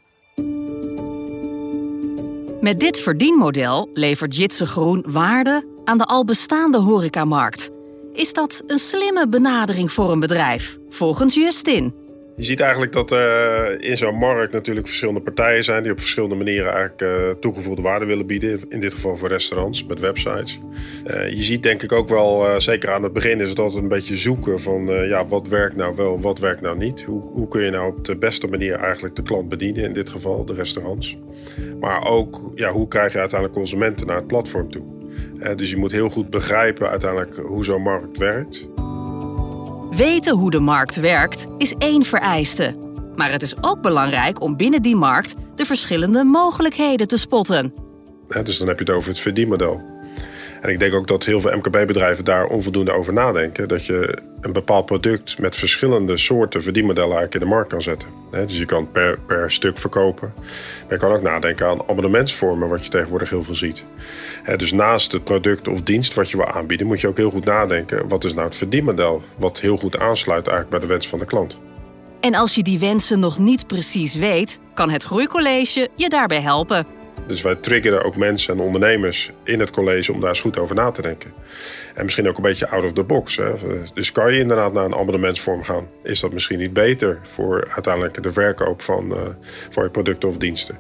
Met 2.61 2.81
dit 2.81 2.99
verdienmodel 2.99 3.91
levert 3.93 4.37
Jitse 4.37 4.67
Groen 4.67 5.05
waarde 5.09 5.67
aan 5.85 5.99
de 5.99 6.05
al 6.05 6.25
bestaande 6.25 6.79
horecamarkt. 6.79 7.71
Is 8.12 8.33
dat 8.33 8.62
een 8.67 8.79
slimme 8.79 9.29
benadering 9.29 9.93
voor 9.93 10.12
een 10.12 10.21
bedrijf, 10.21 10.79
volgens 10.88 11.35
Justin? 11.35 12.03
Je 12.37 12.43
ziet 12.43 12.61
eigenlijk 12.61 12.93
dat 12.93 13.11
er 13.11 13.83
in 13.83 13.97
zo'n 13.97 14.19
markt 14.19 14.53
natuurlijk 14.53 14.87
verschillende 14.87 15.21
partijen 15.21 15.64
zijn 15.64 15.83
die 15.83 15.93
op 15.93 16.00
verschillende 16.00 16.35
manieren 16.35 16.73
eigenlijk 16.73 17.03
uh, 17.03 17.31
toegevoegde 17.41 17.83
waarde 17.83 18.05
willen 18.05 18.26
bieden. 18.26 18.61
In 18.69 18.81
dit 18.81 18.95
geval 18.95 19.17
voor 19.17 19.29
restaurants 19.29 19.85
met 19.87 20.00
websites. 20.00 20.59
Uh, 21.07 21.31
je 21.31 21.43
ziet 21.43 21.62
denk 21.62 21.83
ik 21.83 21.93
ook 21.93 22.09
wel, 22.09 22.61
zeker 22.61 22.91
aan 22.91 23.03
het 23.03 23.12
begin, 23.12 23.41
is 23.41 23.49
het 23.49 23.59
altijd 23.59 23.83
een 23.83 23.88
beetje 23.88 24.17
zoeken 24.17 24.61
van 24.61 24.87
ja, 24.87 25.26
wat 25.26 25.49
werkt 25.49 25.76
nou 25.76 25.97
wel, 25.97 26.21
wat 26.21 26.38
werkt 26.38 26.61
nou 26.61 26.76
niet. 26.76 27.03
Hoe, 27.03 27.21
hoe 27.21 27.49
kun 27.49 27.62
je 27.62 27.71
nou 27.71 27.93
op 27.97 28.05
de 28.05 28.17
beste 28.17 28.47
manier 28.47 28.75
eigenlijk 28.75 29.17
de 29.17 29.23
klant 29.23 29.49
bedienen, 29.49 29.85
in 29.85 29.93
dit 29.93 30.11
geval 30.11 30.45
de 30.45 30.55
restaurants. 30.55 31.19
Maar 31.81 32.07
ook 32.07 32.53
ja, 32.55 32.71
hoe 32.71 32.88
krijg 32.88 33.12
je 33.12 33.19
uiteindelijk 33.19 33.59
consumenten 33.59 34.07
naar 34.07 34.17
het 34.17 34.26
platform 34.26 34.71
toe. 34.71 34.85
dus 35.57 35.71
je 35.71 35.76
moet 35.76 35.93
heel 35.93 36.09
goed 36.09 36.31
begrijpen 36.31 36.88
uiteindelijk 36.88 37.37
hoe 37.37 37.64
zo'n 37.64 37.83
markt 37.83 38.19
werkt. 38.19 38.69
Weten 39.96 40.34
hoe 40.34 40.50
de 40.50 40.60
markt 40.60 40.96
werkt 40.96 41.46
is 41.58 41.74
één 41.78 42.02
vereiste. 42.02 42.76
Maar 43.16 43.30
het 43.30 43.42
is 43.42 43.54
ook 43.60 43.82
belangrijk 43.82 44.40
om 44.40 44.56
binnen 44.56 44.82
die 44.82 44.96
markt 44.96 45.34
de 45.54 45.66
verschillende 45.66 46.24
mogelijkheden 46.24 47.08
te 47.08 47.18
spotten. 47.18 47.74
Dus 48.42 48.58
dan 48.58 48.68
heb 48.68 48.78
je 48.78 48.84
het 48.84 48.94
over 48.94 49.08
het 49.08 49.18
verdienmodel. 49.18 49.93
En 50.64 50.71
ik 50.71 50.78
denk 50.78 50.94
ook 50.94 51.06
dat 51.06 51.25
heel 51.25 51.40
veel 51.40 51.56
MKB-bedrijven 51.56 52.25
daar 52.25 52.47
onvoldoende 52.47 52.92
over 52.92 53.12
nadenken. 53.12 53.68
Dat 53.68 53.87
je 53.87 54.18
een 54.40 54.52
bepaald 54.52 54.87
product 54.87 55.38
met 55.38 55.56
verschillende 55.56 56.16
soorten 56.16 56.62
verdienmodellen 56.62 57.16
eigenlijk 57.16 57.35
in 57.35 57.49
de 57.50 57.54
markt 57.54 57.71
kan 57.71 57.83
zetten. 57.83 58.09
Dus 58.30 58.59
je 58.59 58.64
kan 58.64 58.90
per, 58.92 59.18
per 59.26 59.50
stuk 59.50 59.78
verkopen. 59.78 60.33
Maar 60.37 60.92
je 60.92 60.97
kan 60.97 61.12
ook 61.12 61.23
nadenken 61.23 61.66
aan 61.66 61.80
abonnementsvormen, 61.80 62.68
wat 62.68 62.85
je 62.85 62.90
tegenwoordig 62.90 63.30
heel 63.30 63.44
veel 63.44 63.54
ziet. 63.54 63.85
Dus 64.56 64.73
naast 64.73 65.12
het 65.12 65.25
product 65.25 65.68
of 65.68 65.83
dienst 65.83 66.14
wat 66.14 66.30
je 66.30 66.37
wil 66.37 66.47
aanbieden, 66.47 66.87
moet 66.87 67.00
je 67.00 67.09
ook 67.09 67.16
heel 67.16 67.30
goed 67.30 67.44
nadenken. 67.44 68.09
Wat 68.09 68.25
is 68.25 68.35
nou 68.35 68.47
het 68.47 68.56
verdienmodel? 68.56 69.23
Wat 69.38 69.61
heel 69.61 69.76
goed 69.76 69.99
aansluit 69.99 70.47
eigenlijk 70.47 70.71
bij 70.71 70.80
de 70.80 70.94
wens 70.94 71.09
van 71.09 71.18
de 71.18 71.26
klant. 71.26 71.59
En 72.21 72.35
als 72.35 72.54
je 72.54 72.62
die 72.62 72.78
wensen 72.78 73.21
nog 73.21 73.38
niet 73.38 73.66
precies 73.66 74.14
weet, 74.14 74.61
kan 74.75 74.90
het 74.90 75.02
Groeicollege 75.02 75.88
je 75.97 76.09
daarbij 76.09 76.40
helpen. 76.40 76.87
Dus 77.26 77.43
wij 77.43 77.54
triggeren 77.54 78.04
ook 78.04 78.16
mensen 78.16 78.54
en 78.54 78.61
ondernemers 78.61 79.33
in 79.45 79.61
het 79.61 79.71
college 79.71 80.12
om 80.12 80.21
daar 80.21 80.28
eens 80.28 80.40
goed 80.40 80.59
over 80.59 80.75
na 80.75 80.90
te 80.90 81.02
denken. 81.02 81.33
En 81.95 82.04
misschien 82.04 82.28
ook 82.28 82.37
een 82.37 82.43
beetje 82.43 82.69
out 82.69 82.85
of 82.85 82.93
the 82.93 83.02
box. 83.02 83.37
Hè. 83.37 83.52
Dus 83.95 84.12
kan 84.12 84.33
je 84.33 84.40
inderdaad 84.40 84.73
naar 84.73 84.85
een 84.85 84.95
abonnementsvorm 84.95 85.62
gaan? 85.62 85.88
Is 86.02 86.21
dat 86.21 86.33
misschien 86.33 86.59
niet 86.59 86.73
beter 86.73 87.19
voor 87.23 87.69
uiteindelijk 87.71 88.23
de 88.23 88.33
verkoop 88.33 88.83
van 88.83 89.12
uh, 89.12 89.83
je 89.83 89.90
producten 89.90 90.28
of 90.28 90.37
diensten? 90.37 90.78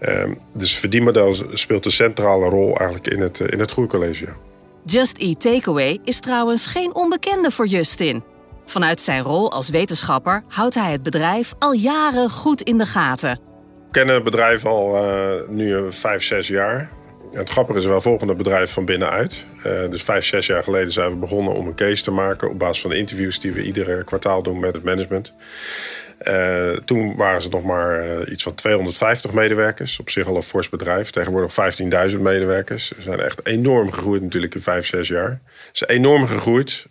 Um, 0.00 0.38
dus 0.52 0.78
verdienmodel 0.78 1.36
speelt 1.52 1.84
een 1.84 1.92
centrale 1.92 2.48
rol 2.48 2.76
eigenlijk 2.76 3.06
in 3.06 3.20
het, 3.20 3.40
in 3.40 3.60
het 3.60 3.70
groeicollege. 3.70 4.26
Just 4.84 5.18
Eat 5.18 5.40
Takeaway 5.40 5.98
is 6.04 6.20
trouwens 6.20 6.66
geen 6.66 6.94
onbekende 6.94 7.50
voor 7.50 7.66
Justin. 7.66 8.22
Vanuit 8.66 9.00
zijn 9.00 9.22
rol 9.22 9.52
als 9.52 9.68
wetenschapper 9.68 10.42
houdt 10.48 10.74
hij 10.74 10.92
het 10.92 11.02
bedrijf 11.02 11.54
al 11.58 11.72
jaren 11.72 12.30
goed 12.30 12.62
in 12.62 12.78
de 12.78 12.86
gaten. 12.86 13.47
Kennen 13.90 14.14
het 14.14 14.24
bedrijf 14.24 14.64
al 14.64 15.04
uh, 15.04 15.48
nu 15.48 15.92
vijf, 15.92 16.22
zes 16.22 16.48
jaar. 16.48 16.90
Het 17.30 17.50
grappige 17.50 17.78
is 17.78 17.84
wel 17.84 18.00
volgende 18.00 18.34
bedrijf 18.34 18.72
van 18.72 18.84
binnenuit. 18.84 19.46
Uh, 19.56 19.90
dus 19.90 20.02
vijf, 20.02 20.24
zes 20.24 20.46
jaar 20.46 20.62
geleden 20.62 20.92
zijn 20.92 21.10
we 21.10 21.16
begonnen 21.16 21.54
om 21.54 21.66
een 21.66 21.74
case 21.74 22.02
te 22.02 22.10
maken 22.10 22.50
op 22.50 22.58
basis 22.58 22.80
van 22.80 22.90
de 22.90 22.96
interviews 22.96 23.40
die 23.40 23.52
we 23.52 23.62
iedere 23.62 24.04
kwartaal 24.04 24.42
doen 24.42 24.60
met 24.60 24.74
het 24.74 24.84
management. 24.84 25.32
Toen 26.84 27.16
waren 27.16 27.42
ze 27.42 27.48
nog 27.48 27.62
maar 27.62 28.28
iets 28.28 28.42
van 28.42 28.54
250 28.54 29.32
medewerkers. 29.32 30.00
Op 30.00 30.10
zich 30.10 30.26
al 30.26 30.36
een 30.36 30.42
fors 30.42 30.68
bedrijf. 30.68 31.10
Tegenwoordig 31.10 31.54
15.000 32.10 32.18
medewerkers. 32.18 32.88
Ze 32.88 33.02
zijn 33.02 33.20
echt 33.20 33.46
enorm 33.46 33.92
gegroeid 33.92 34.22
natuurlijk 34.22 34.54
in 34.54 34.60
5, 34.60 34.86
6 34.86 35.08
jaar. 35.08 35.40
Ze 35.54 35.84
zijn 35.86 35.90
enorm 35.90 36.26
gegroeid. 36.26 36.86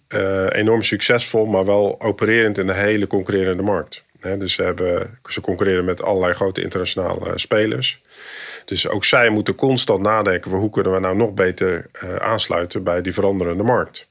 Enorm 0.49 0.83
succesvol, 0.83 1.45
maar 1.45 1.65
wel 1.65 2.01
opererend 2.01 2.57
in 2.57 2.67
de 2.67 2.73
hele 2.73 3.07
concurrerende 3.07 3.63
markt. 3.63 4.03
Dus 4.21 4.53
ze, 4.53 4.63
hebben, 4.63 5.19
ze 5.29 5.41
concurreren 5.41 5.85
met 5.85 6.03
allerlei 6.03 6.33
grote 6.33 6.61
internationale 6.61 7.39
spelers. 7.39 8.01
Dus 8.65 8.87
ook 8.89 9.05
zij 9.05 9.29
moeten 9.29 9.55
constant 9.55 10.01
nadenken... 10.01 10.51
voor 10.51 10.59
hoe 10.59 10.69
kunnen 10.69 10.93
we 10.93 10.99
nou 10.99 11.15
nog 11.15 11.33
beter 11.33 11.89
aansluiten 12.19 12.83
bij 12.83 13.01
die 13.01 13.13
veranderende 13.13 13.63
markt. 13.63 14.07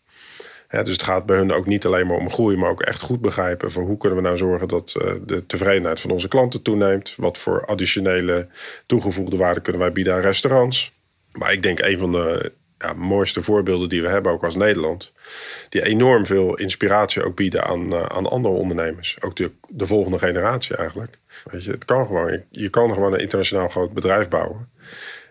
Dus 0.69 0.93
het 0.93 1.03
gaat 1.03 1.27
bij 1.27 1.37
hun 1.37 1.53
ook 1.53 1.67
niet 1.67 1.87
alleen 1.87 2.07
maar 2.07 2.17
om 2.17 2.31
groei, 2.31 2.57
maar 2.57 2.71
ook 2.71 2.83
echt 2.83 3.01
goed 3.01 3.21
begrijpen 3.21 3.73
van 3.73 3.85
hoe 3.85 3.99
kunnen 3.99 4.19
we 4.19 4.25
nou 4.25 4.37
zorgen 4.37 4.69
dat 4.69 4.95
uh, 5.03 5.13
de 5.27 5.47
tevredenheid 5.47 6.01
van 6.01 6.11
onze 6.11 6.29
klanten 6.29 6.63
toeneemt. 6.63 7.15
Wat 7.17 7.39
voor 7.39 7.67
additionele 7.67 8.49
toegevoegde 8.87 9.37
waarde 9.37 9.61
kunnen 9.61 9.83
wij 9.83 9.93
bieden 9.93 10.15
aan 10.15 10.21
restaurants. 10.21 10.93
Maar 11.33 11.53
ik 11.53 11.63
denk 11.63 11.79
een 11.79 11.99
van 11.99 12.13
de 12.13 12.53
mooiste 12.97 13.43
voorbeelden 13.43 13.89
die 13.89 14.03
we 14.03 14.09
hebben, 14.09 14.33
ook 14.33 14.45
als 14.45 14.55
Nederland, 14.55 15.13
die 15.69 15.85
enorm 15.85 16.27
veel 16.27 16.55
inspiratie 16.55 17.23
ook 17.23 17.37
bieden 17.37 17.65
aan, 17.65 17.93
uh, 17.93 18.03
aan 18.03 18.27
andere 18.27 18.55
ondernemers. 18.55 19.17
Ook 19.21 19.37
de, 19.37 19.51
de 19.69 19.87
volgende 19.87 20.19
generatie 20.19 20.77
eigenlijk. 20.77 21.19
Weet 21.45 21.65
je, 21.65 21.71
het 21.71 21.85
kan 21.85 22.07
gewoon. 22.07 22.43
Je 22.51 22.69
kan 22.69 22.93
gewoon 22.93 23.13
een 23.13 23.21
internationaal 23.21 23.69
groot 23.69 23.93
bedrijf 23.93 24.29
bouwen. 24.29 24.69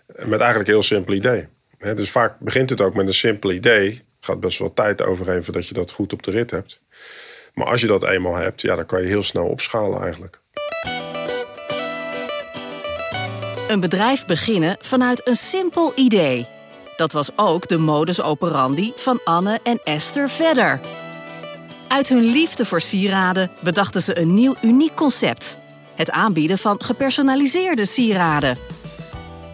Met 0.08 0.40
eigenlijk 0.40 0.68
een 0.68 0.74
heel 0.74 0.84
simpel 0.84 1.14
idee. 1.14 1.48
dus 1.78 2.12
vaak 2.12 2.40
begint 2.40 2.70
het 2.70 2.82
ook 2.82 2.94
met 2.94 3.08
een 3.08 3.14
simpel 3.14 3.52
idee 3.52 4.04
gaat 4.26 4.40
best 4.40 4.60
wel 4.60 4.74
tijd 4.74 5.02
overheen 5.02 5.44
voordat 5.44 5.68
je 5.68 5.74
dat 5.74 5.92
goed 5.92 6.14
op 6.14 6.24
de 6.24 6.32
rit 6.32 6.52
hebt. 6.52 6.82
Maar 7.54 7.68
als 7.68 7.82
je 7.82 7.88
dat 7.88 8.04
eenmaal 8.04 8.36
hebt, 8.36 8.62
ja, 8.62 8.76
dan 8.76 8.86
kan 8.86 9.02
je 9.02 9.08
heel 9.08 9.24
snel 9.24 9.46
opschalen 9.46 10.02
eigenlijk. 10.02 10.42
Een 13.68 13.80
bedrijf 13.80 14.26
beginnen 14.26 14.78
vanuit 14.80 15.28
een 15.28 15.36
simpel 15.36 15.92
idee. 15.96 16.55
Dat 16.96 17.12
was 17.12 17.30
ook 17.36 17.68
de 17.68 17.78
modus 17.78 18.22
operandi 18.22 18.94
van 18.96 19.20
Anne 19.24 19.60
en 19.64 19.80
Esther 19.84 20.30
verder. 20.30 20.80
Uit 21.88 22.10
hun 22.10 22.24
liefde 22.24 22.66
voor 22.66 22.82
sieraden 22.82 23.52
bedachten 23.64 24.02
ze 24.02 24.20
een 24.20 24.34
nieuw 24.34 24.56
uniek 24.62 24.96
concept. 24.96 25.58
Het 25.96 26.12
aanbieden 26.12 26.58
van 26.58 26.82
gepersonaliseerde 26.84 27.86
sieraden. 27.86 28.58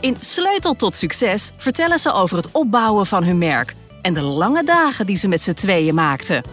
In 0.02 0.18
Sleutel 0.20 0.76
tot 0.76 0.96
Succes 0.96 1.52
vertellen 1.58 2.00
ze 2.00 2.12
over 2.12 2.38
het 2.38 2.52
opbouwen 2.52 3.06
van 3.06 3.24
hun 3.24 3.38
merk 3.38 3.76
en 4.02 4.14
de 4.14 4.22
lange 4.22 4.64
dagen 4.64 5.06
die 5.06 5.18
ze 5.18 5.28
met 5.28 5.42
z'n 5.42 5.54
tweeën 5.54 5.96
maakten. 5.96 6.44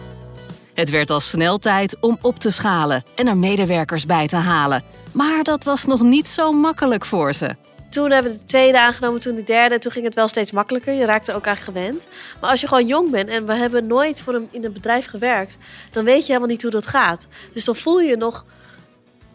Het 0.73 0.89
werd 0.89 1.09
al 1.09 1.19
snel 1.19 1.57
tijd 1.57 1.97
om 1.99 2.17
op 2.21 2.39
te 2.39 2.51
schalen 2.51 3.03
en 3.15 3.27
er 3.27 3.37
medewerkers 3.37 4.05
bij 4.05 4.27
te 4.27 4.35
halen. 4.35 4.83
Maar 5.11 5.43
dat 5.43 5.63
was 5.63 5.85
nog 5.85 6.01
niet 6.01 6.29
zo 6.29 6.51
makkelijk 6.51 7.05
voor 7.05 7.33
ze. 7.33 7.55
Toen 7.89 8.11
hebben 8.11 8.31
we 8.31 8.37
de 8.37 8.45
tweede 8.45 8.79
aangenomen, 8.79 9.21
toen 9.21 9.35
de 9.35 9.43
derde. 9.43 9.79
Toen 9.79 9.91
ging 9.91 10.05
het 10.05 10.15
wel 10.15 10.27
steeds 10.27 10.51
makkelijker. 10.51 10.93
Je 10.93 11.05
raakte 11.05 11.31
er 11.31 11.37
ook 11.37 11.47
aan 11.47 11.57
gewend. 11.57 12.07
Maar 12.41 12.49
als 12.49 12.61
je 12.61 12.67
gewoon 12.67 12.87
jong 12.87 13.11
bent 13.11 13.29
en 13.29 13.45
we 13.45 13.53
hebben 13.53 13.87
nooit 13.87 14.21
voor 14.21 14.33
een, 14.33 14.47
in 14.51 14.65
een 14.65 14.73
bedrijf 14.73 15.05
gewerkt, 15.05 15.57
dan 15.91 16.05
weet 16.05 16.21
je 16.21 16.27
helemaal 16.27 16.47
niet 16.47 16.61
hoe 16.61 16.71
dat 16.71 16.87
gaat. 16.87 17.27
Dus 17.53 17.65
dan 17.65 17.75
voel 17.75 17.99
je 17.99 18.09
je 18.09 18.17
nog 18.17 18.45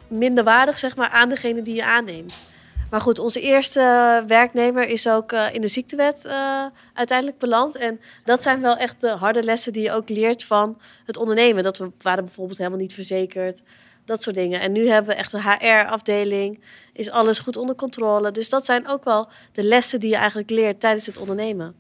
minder 0.09 0.45
waardig 0.45 0.79
zeg 0.79 0.97
maar, 0.97 1.09
aan 1.09 1.29
degene 1.29 1.63
die 1.63 1.75
je 1.75 1.85
aanneemt. 1.85 2.43
Maar 2.91 3.01
goed, 3.01 3.19
onze 3.19 3.41
eerste 3.41 4.25
werknemer 4.27 4.89
is 4.89 5.09
ook 5.09 5.33
uh, 5.33 5.55
in 5.55 5.61
de 5.61 5.69
ziektewet 5.69 6.25
uh, 6.27 6.65
uiteindelijk 6.93 7.39
beland. 7.39 7.77
En 7.77 8.01
dat 8.25 8.43
zijn 8.43 8.61
wel 8.61 8.77
echt 8.77 9.01
de 9.01 9.09
harde 9.09 9.43
lessen 9.43 9.73
die 9.73 9.83
je 9.83 9.93
ook 9.93 10.09
leert 10.09 10.45
van 10.45 10.81
het 11.05 11.17
ondernemen. 11.17 11.63
Dat 11.63 11.79
we 11.79 11.91
waren 11.99 12.25
bijvoorbeeld 12.25 12.59
helemaal 12.59 12.79
niet 12.79 12.95
verzekerd. 12.95 13.61
Dat 14.05 14.23
soort 14.23 14.37
dingen. 14.37 14.61
En 14.61 14.73
nu 14.73 14.89
hebben 14.89 15.13
we 15.13 15.19
echt 15.19 15.33
een 15.33 15.43
HR-afdeling. 15.43 16.65
Is 16.93 17.11
alles 17.11 17.39
goed 17.39 17.57
onder 17.57 17.75
controle. 17.75 18.31
Dus 18.31 18.49
dat 18.49 18.65
zijn 18.65 18.89
ook 18.89 19.05
wel 19.05 19.29
de 19.53 19.63
lessen 19.63 20.01
die 20.01 20.11
je 20.11 20.17
eigenlijk 20.17 20.51
leert 20.51 20.81
tijdens 20.81 21.07
het 21.07 21.19
ondernemen. 21.19 21.75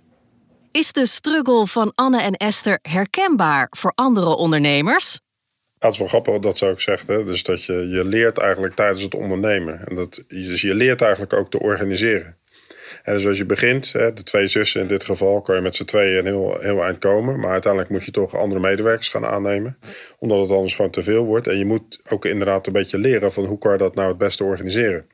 Is 0.70 0.92
de 0.92 1.06
struggle 1.06 1.66
van 1.66 1.92
Anne 1.94 2.20
en 2.20 2.32
Esther 2.32 2.78
herkenbaar 2.82 3.66
voor 3.70 3.92
andere 3.94 4.36
ondernemers? 4.36 5.22
dat 5.84 5.92
is 5.92 5.98
wel 5.98 6.08
grappig 6.08 6.38
dat 6.38 6.58
zou 6.58 6.72
ik 6.72 6.80
zeggen. 6.80 7.26
Dus 7.26 7.42
dat 7.42 7.64
je, 7.64 7.72
je 7.72 8.04
leert 8.04 8.38
eigenlijk 8.38 8.74
tijdens 8.74 9.02
het 9.02 9.14
ondernemen. 9.14 9.86
En 9.86 9.96
dat, 9.96 10.24
dus 10.28 10.60
je 10.60 10.74
leert 10.74 11.02
eigenlijk 11.02 11.32
ook 11.32 11.50
te 11.50 11.60
organiseren. 11.60 12.36
En 13.04 13.14
dus 13.14 13.26
als 13.26 13.38
je 13.38 13.44
begint, 13.44 13.92
de 13.92 14.22
twee 14.24 14.46
zussen 14.46 14.80
in 14.80 14.86
dit 14.86 15.04
geval, 15.04 15.40
kan 15.40 15.54
je 15.54 15.60
met 15.60 15.76
z'n 15.76 15.84
tweeën 15.84 16.18
een 16.18 16.26
heel, 16.26 16.56
heel 16.60 16.84
eind 16.84 16.98
komen. 16.98 17.40
Maar 17.40 17.50
uiteindelijk 17.50 17.92
moet 17.92 18.04
je 18.04 18.10
toch 18.10 18.36
andere 18.36 18.60
medewerkers 18.60 19.08
gaan 19.08 19.26
aannemen. 19.26 19.78
Omdat 20.18 20.40
het 20.40 20.50
anders 20.50 20.74
gewoon 20.74 20.90
te 20.90 21.02
veel 21.02 21.24
wordt. 21.24 21.46
En 21.46 21.58
je 21.58 21.64
moet 21.64 22.00
ook 22.08 22.24
inderdaad 22.24 22.66
een 22.66 22.72
beetje 22.72 22.98
leren 22.98 23.32
van 23.32 23.44
hoe 23.44 23.58
kan 23.58 23.72
je 23.72 23.78
dat 23.78 23.94
nou 23.94 24.08
het 24.08 24.18
beste 24.18 24.44
organiseren. 24.44 25.06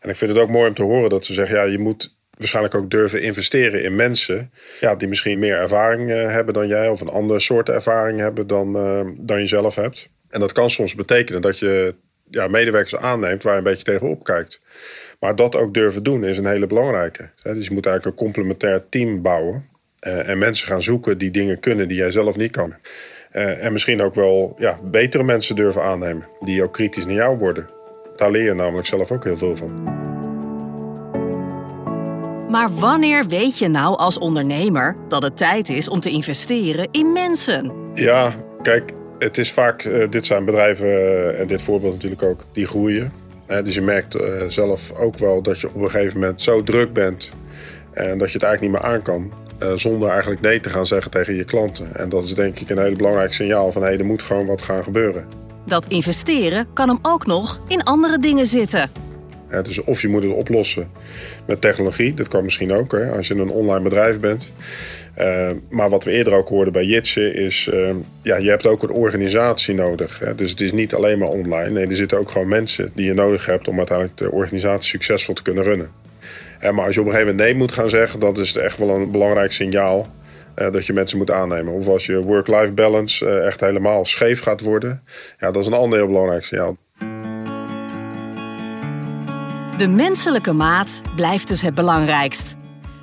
En 0.00 0.10
ik 0.10 0.16
vind 0.16 0.30
het 0.30 0.40
ook 0.40 0.50
mooi 0.50 0.68
om 0.68 0.74
te 0.74 0.82
horen 0.82 1.10
dat 1.10 1.24
ze 1.24 1.32
zeggen, 1.32 1.56
ja, 1.56 1.62
je 1.62 1.78
moet 1.78 2.16
waarschijnlijk 2.30 2.74
ook 2.74 2.90
durven 2.90 3.22
investeren 3.22 3.82
in 3.82 3.96
mensen 3.96 4.52
ja, 4.80 4.94
die 4.94 5.08
misschien 5.08 5.38
meer 5.38 5.56
ervaring 5.56 6.10
uh, 6.10 6.30
hebben 6.30 6.54
dan 6.54 6.68
jij 6.68 6.88
of 6.88 7.00
een 7.00 7.08
andere 7.08 7.40
soort 7.40 7.68
ervaring 7.68 8.20
hebben 8.20 8.46
dan, 8.46 8.76
uh, 8.76 9.00
dan 9.18 9.40
je 9.40 9.46
zelf 9.46 9.74
hebt. 9.74 10.08
En 10.28 10.40
dat 10.40 10.52
kan 10.52 10.70
soms 10.70 10.94
betekenen 10.94 11.42
dat 11.42 11.58
je 11.58 11.94
ja, 12.34 12.48
medewerkers 12.48 12.96
aanneemt 12.96 13.42
waar 13.42 13.52
je 13.52 13.58
een 13.58 13.64
beetje 13.64 13.84
tegenop 13.84 14.24
kijkt. 14.24 14.60
Maar 15.20 15.36
dat 15.36 15.56
ook 15.56 15.74
durven 15.74 16.02
doen 16.02 16.24
is 16.24 16.38
een 16.38 16.46
hele 16.46 16.66
belangrijke. 16.66 17.30
Dus 17.42 17.66
je 17.66 17.74
moet 17.74 17.86
eigenlijk 17.86 18.16
een 18.16 18.24
complementair 18.24 18.82
team 18.88 19.22
bouwen 19.22 19.68
uh, 20.06 20.28
en 20.28 20.38
mensen 20.38 20.68
gaan 20.68 20.82
zoeken 20.82 21.18
die 21.18 21.30
dingen 21.30 21.60
kunnen 21.60 21.88
die 21.88 21.96
jij 21.96 22.10
zelf 22.10 22.36
niet 22.36 22.50
kan. 22.50 22.74
en 23.30 23.72
misschien 23.72 24.02
ook 24.02 24.14
wel 24.14 24.56
ja, 24.58 24.78
betere 24.82 25.22
mensen 25.22 25.56
durven 25.56 25.82
aannemen 25.82 26.26
die 26.40 26.62
ook 26.62 26.72
kritisch 26.72 27.06
naar 27.06 27.14
jou 27.14 27.38
worden. 27.38 27.68
Daar 28.16 28.30
leer 28.30 28.44
je 28.44 28.54
namelijk 28.54 28.86
zelf 28.86 29.10
ook 29.10 29.24
heel 29.24 29.38
veel 29.38 29.56
van. 29.56 30.02
Maar 32.54 32.70
wanneer 32.70 33.26
weet 33.26 33.58
je 33.58 33.68
nou 33.68 33.96
als 33.96 34.18
ondernemer 34.18 34.96
dat 35.08 35.22
het 35.22 35.36
tijd 35.36 35.68
is 35.68 35.88
om 35.88 36.00
te 36.00 36.10
investeren 36.10 36.88
in 36.90 37.12
mensen? 37.12 37.72
Ja, 37.94 38.32
kijk, 38.62 38.92
het 39.18 39.38
is 39.38 39.52
vaak, 39.52 39.84
uh, 39.84 40.08
dit 40.10 40.26
zijn 40.26 40.44
bedrijven, 40.44 40.86
uh, 40.86 41.40
en 41.40 41.46
dit 41.46 41.62
voorbeeld 41.62 41.92
natuurlijk 41.92 42.22
ook, 42.22 42.44
die 42.52 42.66
groeien. 42.66 43.12
Uh, 43.48 43.62
dus 43.64 43.74
je 43.74 43.82
merkt 43.82 44.16
zelf 44.48 44.92
ook 44.92 45.18
wel 45.18 45.42
dat 45.42 45.60
je 45.60 45.68
op 45.68 45.82
een 45.82 45.90
gegeven 45.90 46.20
moment 46.20 46.42
zo 46.42 46.62
druk 46.62 46.92
bent 46.92 47.30
en 47.92 48.18
dat 48.18 48.28
je 48.28 48.34
het 48.34 48.42
eigenlijk 48.42 48.60
niet 48.60 48.82
meer 48.82 48.92
aan 48.92 49.02
kan. 49.02 49.32
zonder 49.78 50.08
eigenlijk 50.08 50.40
nee 50.40 50.60
te 50.60 50.68
gaan 50.68 50.86
zeggen 50.86 51.10
tegen 51.10 51.34
je 51.34 51.44
klanten. 51.44 51.96
En 51.96 52.08
dat 52.08 52.24
is 52.24 52.34
denk 52.34 52.58
ik 52.58 52.70
een 52.70 52.78
heel 52.78 52.96
belangrijk 52.96 53.32
signaal 53.32 53.72
van 53.72 53.82
hé, 53.82 53.88
hey, 53.88 53.98
er 53.98 54.04
moet 54.04 54.22
gewoon 54.22 54.46
wat 54.46 54.62
gaan 54.62 54.82
gebeuren. 54.82 55.26
Dat 55.66 55.84
investeren 55.88 56.66
kan 56.72 56.88
hem 56.88 56.98
ook 57.02 57.26
nog 57.26 57.60
in 57.68 57.82
andere 57.82 58.18
dingen 58.18 58.46
zitten 58.46 58.90
dus 59.62 59.84
of 59.84 60.00
je 60.00 60.08
moet 60.08 60.22
het 60.22 60.32
oplossen 60.32 60.90
met 61.46 61.60
technologie, 61.60 62.14
dat 62.14 62.28
kan 62.28 62.44
misschien 62.44 62.72
ook 62.72 62.92
hè, 62.92 63.10
als 63.10 63.28
je 63.28 63.34
een 63.34 63.50
online 63.50 63.82
bedrijf 63.82 64.20
bent. 64.20 64.52
Uh, 65.18 65.50
maar 65.68 65.90
wat 65.90 66.04
we 66.04 66.10
eerder 66.10 66.32
ook 66.32 66.48
hoorden 66.48 66.72
bij 66.72 66.84
Jitsen 66.84 67.34
is, 67.34 67.70
uh, 67.72 67.90
ja, 68.22 68.36
je 68.36 68.48
hebt 68.48 68.66
ook 68.66 68.82
een 68.82 68.90
organisatie 68.90 69.74
nodig. 69.74 70.18
Hè. 70.18 70.34
Dus 70.34 70.50
het 70.50 70.60
is 70.60 70.72
niet 70.72 70.94
alleen 70.94 71.18
maar 71.18 71.28
online. 71.28 71.70
Nee, 71.70 71.86
er 71.86 71.96
zitten 71.96 72.18
ook 72.18 72.30
gewoon 72.30 72.48
mensen 72.48 72.90
die 72.94 73.04
je 73.04 73.14
nodig 73.14 73.46
hebt 73.46 73.68
om 73.68 73.76
uiteindelijk 73.78 74.18
de 74.18 74.30
organisatie 74.30 74.90
succesvol 74.90 75.34
te 75.34 75.42
kunnen 75.42 75.64
runnen. 75.64 75.90
Uh, 76.62 76.70
maar 76.70 76.84
als 76.84 76.94
je 76.94 77.00
op 77.00 77.06
een 77.06 77.12
gegeven 77.12 77.34
moment 77.34 77.50
nee 77.50 77.58
moet 77.60 77.72
gaan 77.72 77.90
zeggen, 77.90 78.20
dat 78.20 78.38
is 78.38 78.56
echt 78.56 78.78
wel 78.78 78.90
een 78.90 79.10
belangrijk 79.10 79.52
signaal 79.52 80.06
dat 80.54 80.86
je 80.86 80.92
mensen 80.92 81.18
moet 81.18 81.30
aannemen. 81.30 81.72
Of 81.72 81.88
als 81.88 82.06
je 82.06 82.22
work-life 82.22 82.72
balance 82.72 83.28
echt 83.40 83.60
helemaal 83.60 84.04
scheef 84.04 84.40
gaat 84.40 84.60
worden, 84.60 85.02
ja, 85.38 85.50
dat 85.50 85.62
is 85.62 85.66
een 85.66 85.72
ander 85.72 85.98
heel 85.98 86.06
belangrijk 86.06 86.44
signaal. 86.44 86.76
De 89.76 89.88
menselijke 89.88 90.52
maat 90.52 91.02
blijft 91.16 91.48
dus 91.48 91.62
het 91.62 91.74
belangrijkst. 91.74 92.56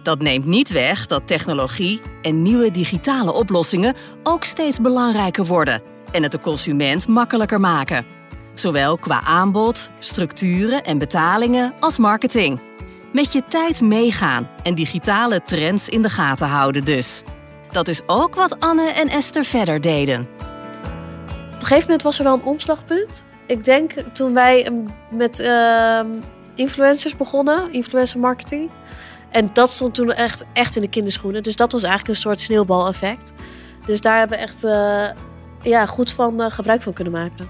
Dat 0.03 0.21
neemt 0.21 0.45
niet 0.45 0.69
weg 0.69 1.05
dat 1.05 1.27
technologie 1.27 2.01
en 2.21 2.41
nieuwe 2.41 2.71
digitale 2.71 3.33
oplossingen 3.33 3.95
ook 4.23 4.43
steeds 4.43 4.79
belangrijker 4.81 5.45
worden 5.45 5.81
en 6.11 6.23
het 6.23 6.31
de 6.31 6.39
consument 6.39 7.07
makkelijker 7.07 7.59
maken. 7.59 8.05
Zowel 8.53 8.97
qua 8.97 9.21
aanbod, 9.21 9.89
structuren 9.99 10.83
en 10.83 10.97
betalingen 10.97 11.73
als 11.79 11.97
marketing. 11.97 12.59
Met 13.13 13.33
je 13.33 13.43
tijd 13.47 13.81
meegaan 13.81 14.49
en 14.63 14.75
digitale 14.75 15.41
trends 15.45 15.89
in 15.89 16.01
de 16.01 16.09
gaten 16.09 16.47
houden 16.47 16.85
dus. 16.85 17.21
Dat 17.71 17.87
is 17.87 18.01
ook 18.05 18.35
wat 18.35 18.59
Anne 18.59 18.89
en 18.89 19.07
Esther 19.07 19.43
verder 19.43 19.81
deden. 19.81 20.19
Op 20.19 21.59
een 21.59 21.65
gegeven 21.67 21.83
moment 21.83 22.01
was 22.01 22.17
er 22.17 22.23
wel 22.23 22.33
een 22.33 22.43
omslagpunt. 22.43 23.23
Ik 23.45 23.63
denk 23.63 23.93
toen 24.13 24.33
wij 24.33 24.69
met 25.09 25.39
uh, 25.39 25.99
influencers 26.55 27.17
begonnen, 27.17 27.73
influencer 27.73 28.19
marketing. 28.19 28.69
En 29.31 29.49
dat 29.53 29.69
stond 29.69 29.93
toen 29.93 30.11
echt, 30.11 30.43
echt 30.53 30.75
in 30.75 30.81
de 30.81 30.89
kinderschoenen. 30.89 31.43
Dus 31.43 31.55
dat 31.55 31.71
was 31.71 31.83
eigenlijk 31.83 32.13
een 32.13 32.21
soort 32.21 32.39
sneeuwbaleffect. 32.39 33.31
Dus 33.85 34.01
daar 34.01 34.17
hebben 34.19 34.37
we 34.37 34.43
echt 34.43 34.63
uh, 34.63 35.07
ja, 35.61 35.85
goed 35.85 36.11
van 36.11 36.41
uh, 36.41 36.51
gebruik 36.51 36.81
van 36.81 36.93
kunnen 36.93 37.13
maken. 37.13 37.49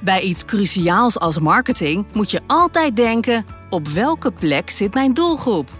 Bij 0.00 0.20
iets 0.20 0.44
cruciaals 0.44 1.18
als 1.18 1.38
marketing 1.38 2.06
moet 2.12 2.30
je 2.30 2.40
altijd 2.46 2.96
denken: 2.96 3.44
op 3.70 3.88
welke 3.88 4.30
plek 4.30 4.70
zit 4.70 4.94
mijn 4.94 5.14
doelgroep? 5.14 5.70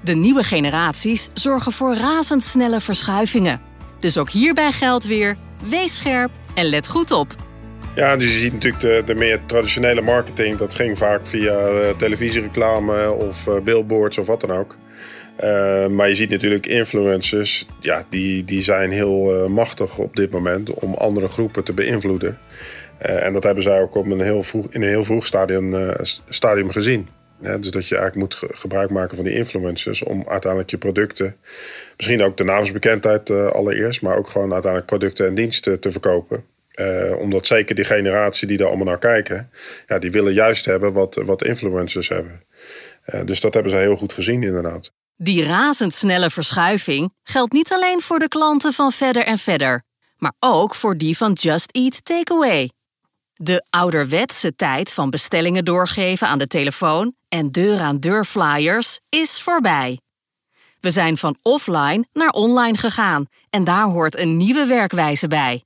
De 0.00 0.14
nieuwe 0.14 0.42
generaties 0.42 1.28
zorgen 1.34 1.72
voor 1.72 1.94
razendsnelle 1.94 2.80
verschuivingen. 2.80 3.60
Dus 3.98 4.18
ook 4.18 4.30
hierbij 4.30 4.72
geldt 4.72 5.06
weer: 5.06 5.36
wees 5.64 5.96
scherp 5.96 6.30
en 6.54 6.64
let 6.64 6.88
goed 6.88 7.10
op. 7.10 7.34
Ja, 7.94 8.16
dus 8.16 8.32
je 8.32 8.38
ziet 8.38 8.52
natuurlijk 8.52 8.82
de, 8.82 9.02
de 9.06 9.14
meer 9.14 9.40
traditionele 9.46 10.00
marketing. 10.00 10.56
Dat 10.56 10.74
ging 10.74 10.98
vaak 10.98 11.26
via 11.26 11.70
uh, 11.70 11.88
televisiereclame 11.96 13.10
of 13.10 13.46
uh, 13.46 13.58
billboards 13.60 14.18
of 14.18 14.26
wat 14.26 14.40
dan 14.40 14.52
ook. 14.52 14.76
Uh, 15.44 15.86
maar 15.86 16.08
je 16.08 16.14
ziet 16.14 16.30
natuurlijk 16.30 16.66
influencers, 16.66 17.66
ja, 17.80 18.04
die, 18.08 18.44
die 18.44 18.62
zijn 18.62 18.90
heel 18.90 19.48
machtig 19.48 19.98
op 19.98 20.16
dit 20.16 20.30
moment 20.30 20.74
om 20.74 20.94
andere 20.94 21.28
groepen 21.28 21.64
te 21.64 21.72
beïnvloeden. 21.72 22.38
en 22.98 23.32
dat 23.32 23.44
hebben 23.44 23.62
zij 23.62 23.80
ook 23.80 23.94
op 23.94 24.06
een 24.06 24.20
heel 24.20 24.42
vroeg, 24.42 24.66
in 24.70 24.82
een 24.82 24.88
heel 24.88 25.04
vroeg 25.04 25.26
stadium, 25.26 25.94
stadium 26.28 26.70
gezien. 26.70 27.08
dus 27.38 27.70
dat 27.70 27.86
je 27.88 27.96
eigenlijk 27.96 28.16
moet 28.16 28.50
gebruik 28.58 28.90
maken 28.90 29.16
van 29.16 29.24
die 29.24 29.34
influencers 29.34 30.02
om 30.02 30.24
uiteindelijk 30.28 30.70
je 30.70 30.78
producten, 30.78 31.36
misschien 31.96 32.22
ook 32.22 32.36
de 32.36 32.44
naamsbekendheid 32.44 33.30
allereerst, 33.30 34.02
maar 34.02 34.16
ook 34.16 34.28
gewoon 34.28 34.52
uiteindelijk 34.52 34.90
producten 34.90 35.26
en 35.26 35.34
diensten 35.34 35.80
te 35.80 35.90
verkopen. 35.90 36.44
Uh, 36.80 37.18
omdat 37.18 37.46
zeker 37.46 37.74
die 37.74 37.84
generatie 37.84 38.48
die 38.48 38.56
daar 38.56 38.66
allemaal 38.66 38.86
naar 38.86 38.98
kijken, 38.98 39.50
ja, 39.86 39.98
die 39.98 40.10
willen 40.10 40.32
juist 40.32 40.64
hebben 40.64 40.92
wat, 40.92 41.14
wat 41.24 41.44
influencers 41.44 42.08
hebben. 42.08 42.44
Uh, 43.06 43.20
dus 43.24 43.40
dat 43.40 43.54
hebben 43.54 43.72
ze 43.72 43.78
heel 43.78 43.96
goed 43.96 44.12
gezien, 44.12 44.42
inderdaad. 44.42 44.92
Die 45.16 45.44
razendsnelle 45.44 46.30
verschuiving 46.30 47.14
geldt 47.22 47.52
niet 47.52 47.72
alleen 47.72 48.00
voor 48.00 48.18
de 48.18 48.28
klanten 48.28 48.72
van 48.72 48.92
Verder 48.92 49.24
en 49.24 49.38
Verder, 49.38 49.82
maar 50.16 50.32
ook 50.38 50.74
voor 50.74 50.96
die 50.96 51.16
van 51.16 51.32
Just 51.32 51.70
Eat 51.70 52.04
Takeaway. 52.04 52.70
De 53.34 53.64
ouderwetse 53.70 54.54
tijd 54.56 54.92
van 54.92 55.10
bestellingen 55.10 55.64
doorgeven 55.64 56.28
aan 56.28 56.38
de 56.38 56.46
telefoon 56.46 57.14
en 57.28 57.50
deur-aan-deur 57.50 58.24
flyers 58.24 59.00
is 59.08 59.42
voorbij. 59.42 60.00
We 60.80 60.90
zijn 60.90 61.16
van 61.16 61.36
offline 61.42 62.04
naar 62.12 62.30
online 62.30 62.76
gegaan 62.76 63.26
en 63.50 63.64
daar 63.64 63.84
hoort 63.84 64.18
een 64.18 64.36
nieuwe 64.36 64.66
werkwijze 64.66 65.28
bij. 65.28 65.64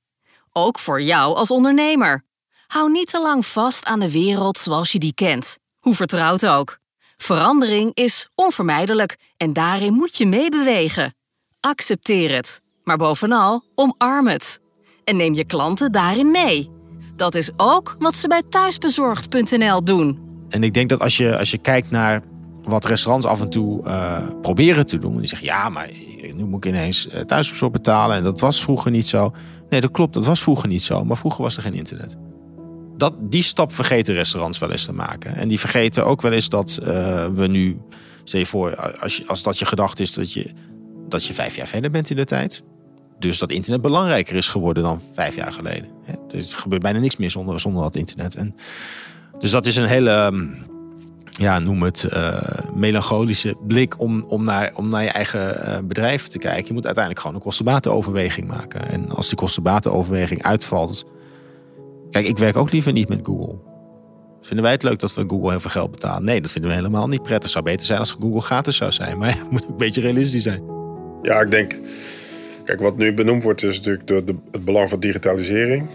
Ook 0.57 0.79
voor 0.79 1.03
jou 1.03 1.37
als 1.37 1.51
ondernemer. 1.51 2.25
Hou 2.67 2.90
niet 2.90 3.11
te 3.11 3.21
lang 3.21 3.47
vast 3.47 3.85
aan 3.85 4.01
de 4.01 4.11
wereld 4.11 4.59
zoals 4.59 4.93
je 4.93 4.99
die 4.99 5.14
kent, 5.14 5.59
hoe 5.81 5.95
vertrouwd 5.95 6.47
ook. 6.47 6.79
Verandering 7.17 7.95
is 7.95 8.29
onvermijdelijk 8.35 9.17
en 9.37 9.53
daarin 9.53 9.93
moet 9.93 10.17
je 10.17 10.27
meebewegen. 10.27 11.14
Accepteer 11.61 12.35
het, 12.35 12.61
maar 12.85 12.97
bovenal 12.97 13.64
omarm 13.75 14.27
het. 14.27 14.61
En 15.05 15.17
neem 15.17 15.35
je 15.35 15.45
klanten 15.45 15.93
daarin 15.93 16.31
mee. 16.31 16.71
Dat 17.17 17.35
is 17.35 17.51
ook 17.57 17.97
wat 17.99 18.17
ze 18.17 18.29
bij 18.29 18.43
thuisbezorgd.nl 18.49 19.85
doen. 19.85 20.19
En 20.49 20.62
ik 20.62 20.75
denk 20.75 20.88
dat 20.88 21.01
als 21.01 21.17
je, 21.17 21.38
als 21.38 21.51
je 21.51 21.59
kijkt 21.59 21.90
naar 21.90 22.23
wat 22.62 22.85
restaurants 22.85 23.27
af 23.27 23.40
en 23.40 23.51
toe 23.51 23.85
uh, 23.85 24.29
proberen 24.43 24.87
te 24.87 24.99
doen. 24.99 25.19
Die 25.19 25.27
zeggen, 25.27 25.47
ja, 25.47 25.69
maar 25.69 25.90
nu 26.35 26.45
moet 26.45 26.64
ik 26.64 26.73
ineens 26.73 27.07
uh, 27.07 27.21
thuisbezorgd 27.21 27.73
betalen. 27.73 28.17
En 28.17 28.23
dat 28.23 28.40
was 28.40 28.62
vroeger 28.62 28.90
niet 28.90 29.07
zo. 29.07 29.33
Nee, 29.75 29.83
dat 29.83 29.93
klopt. 29.93 30.15
Dat 30.15 30.27
was 30.27 30.43
vroeger 30.43 30.69
niet 30.69 30.83
zo. 30.83 31.05
Maar 31.05 31.17
vroeger 31.17 31.43
was 31.43 31.57
er 31.57 31.63
geen 31.63 31.75
internet. 31.75 32.17
dat, 32.97 33.15
die 33.21 33.43
stap 33.43 33.73
vergeten 33.73 34.15
restaurants 34.15 34.59
wel 34.59 34.71
eens 34.71 34.85
te 34.85 34.93
maken. 34.93 35.37
En 35.37 35.49
die 35.49 35.61
vergeten 35.61 36.07
ook 36.07 36.23
wel 36.23 36.33
eens 36.33 36.49
dat 36.49 36.79
uh, 36.83 36.87
we 37.27 37.47
nu, 37.47 37.81
stel 38.25 38.41
je 38.41 38.47
voor, 38.47 38.77
als, 38.77 39.27
als 39.27 39.43
dat 39.43 39.59
je 39.59 39.65
gedacht 39.65 40.01
is 40.01 40.13
dat 40.13 40.33
je, 40.33 40.51
dat 41.09 41.25
je 41.25 41.33
vijf 41.33 41.57
jaar 41.57 41.67
verder 41.67 41.91
bent 41.91 42.11
in 42.11 42.17
de 42.17 42.25
tijd. 42.25 42.63
Dus 43.19 43.39
dat 43.39 43.51
internet 43.51 43.83
belangrijker 43.83 44.37
is 44.37 44.49
geworden 44.49 44.83
dan 44.83 45.01
vijf 45.13 45.37
jaar 45.37 45.53
geleden. 45.53 45.89
Dus 46.29 46.53
er 46.53 46.59
gebeurt 46.59 46.83
bijna 46.83 46.99
niks 46.99 47.17
meer 47.17 47.31
zonder, 47.31 47.61
zonder 47.61 47.83
dat 47.83 47.97
internet. 47.97 48.35
En, 48.35 48.55
dus 49.39 49.51
dat 49.51 49.67
is 49.67 49.77
een 49.77 49.87
hele, 49.87 50.33
ja, 51.40 51.59
noem 51.59 51.83
het, 51.83 52.07
uh, 52.12 52.40
melancholische 52.75 53.55
blik 53.66 54.01
om, 54.01 54.25
om, 54.29 54.44
naar, 54.44 54.73
om 54.75 54.88
naar 54.88 55.03
je 55.03 55.09
eigen 55.09 55.57
uh, 55.57 55.79
bedrijf 55.85 56.29
te 56.29 56.38
kijken. 56.38 56.66
Je 56.66 56.73
moet 56.73 56.85
uiteindelijk 56.85 57.25
gewoon 57.25 57.37
een 57.37 57.47
kostenbatenoverweging 57.47 58.47
maken. 58.47 58.88
En 58.88 59.11
als 59.11 59.29
die 59.29 59.37
kostenbatenoverweging 59.37 60.42
uitvalt. 60.42 61.05
Kijk, 62.11 62.27
ik 62.27 62.38
werk 62.38 62.57
ook 62.57 62.73
liever 62.73 62.92
niet 62.92 63.09
met 63.09 63.20
Google. 63.23 63.59
Vinden 64.40 64.64
wij 64.64 64.73
het 64.73 64.83
leuk 64.83 64.99
dat 64.99 65.14
we 65.14 65.25
Google 65.27 65.51
heel 65.51 65.61
veel 65.61 65.70
geld 65.70 65.90
betalen? 65.90 66.25
Nee, 66.25 66.40
dat 66.40 66.51
vinden 66.51 66.70
we 66.70 66.77
helemaal 66.77 67.09
niet 67.09 67.23
prettig. 67.23 67.42
Het 67.42 67.53
zou 67.53 67.64
beter 67.64 67.87
zijn 67.87 67.99
als 67.99 68.16
Google 68.20 68.40
gratis 68.40 68.77
zou 68.77 68.92
zijn. 68.92 69.18
Maar 69.18 69.29
het 69.38 69.51
moet 69.51 69.68
een 69.68 69.77
beetje 69.77 70.01
realistisch 70.01 70.42
zijn. 70.42 70.62
Ja, 71.23 71.40
ik 71.40 71.51
denk. 71.51 71.79
Kijk, 72.64 72.81
wat 72.81 72.97
nu 72.97 73.14
benoemd 73.14 73.42
wordt, 73.42 73.62
is 73.62 73.77
natuurlijk 73.77 74.07
de, 74.07 74.25
de, 74.25 74.35
het 74.51 74.64
belang 74.64 74.88
van 74.88 75.01
digitalisering. 75.01 75.88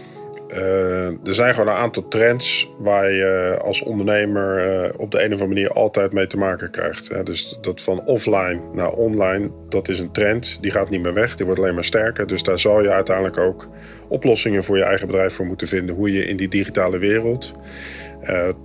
Uh, 0.52 1.06
er 1.06 1.34
zijn 1.34 1.54
gewoon 1.54 1.68
een 1.68 1.80
aantal 1.80 2.08
trends 2.08 2.68
waar 2.78 3.12
je 3.12 3.58
als 3.62 3.82
ondernemer 3.82 4.66
uh, 4.66 4.90
op 4.96 5.10
de 5.10 5.18
een 5.18 5.34
of 5.34 5.40
andere 5.40 5.48
manier 5.48 5.70
altijd 5.70 6.12
mee 6.12 6.26
te 6.26 6.36
maken 6.36 6.70
krijgt. 6.70 7.08
Hè. 7.08 7.22
Dus 7.22 7.58
dat 7.60 7.80
van 7.80 8.04
offline 8.04 8.60
naar 8.72 8.92
online, 8.92 9.50
dat 9.68 9.88
is 9.88 9.98
een 9.98 10.12
trend. 10.12 10.58
Die 10.60 10.70
gaat 10.70 10.90
niet 10.90 11.02
meer 11.02 11.14
weg, 11.14 11.36
die 11.36 11.46
wordt 11.46 11.60
alleen 11.60 11.74
maar 11.74 11.84
sterker. 11.84 12.26
Dus 12.26 12.42
daar 12.42 12.58
zal 12.58 12.82
je 12.82 12.90
uiteindelijk 12.90 13.38
ook 13.38 13.68
oplossingen 14.08 14.64
voor 14.64 14.76
je 14.76 14.84
eigen 14.84 15.06
bedrijf 15.06 15.34
voor 15.34 15.46
moeten 15.46 15.68
vinden. 15.68 15.94
Hoe 15.94 16.12
je 16.12 16.24
in 16.24 16.36
die 16.36 16.48
digitale 16.48 16.98
wereld 16.98 17.54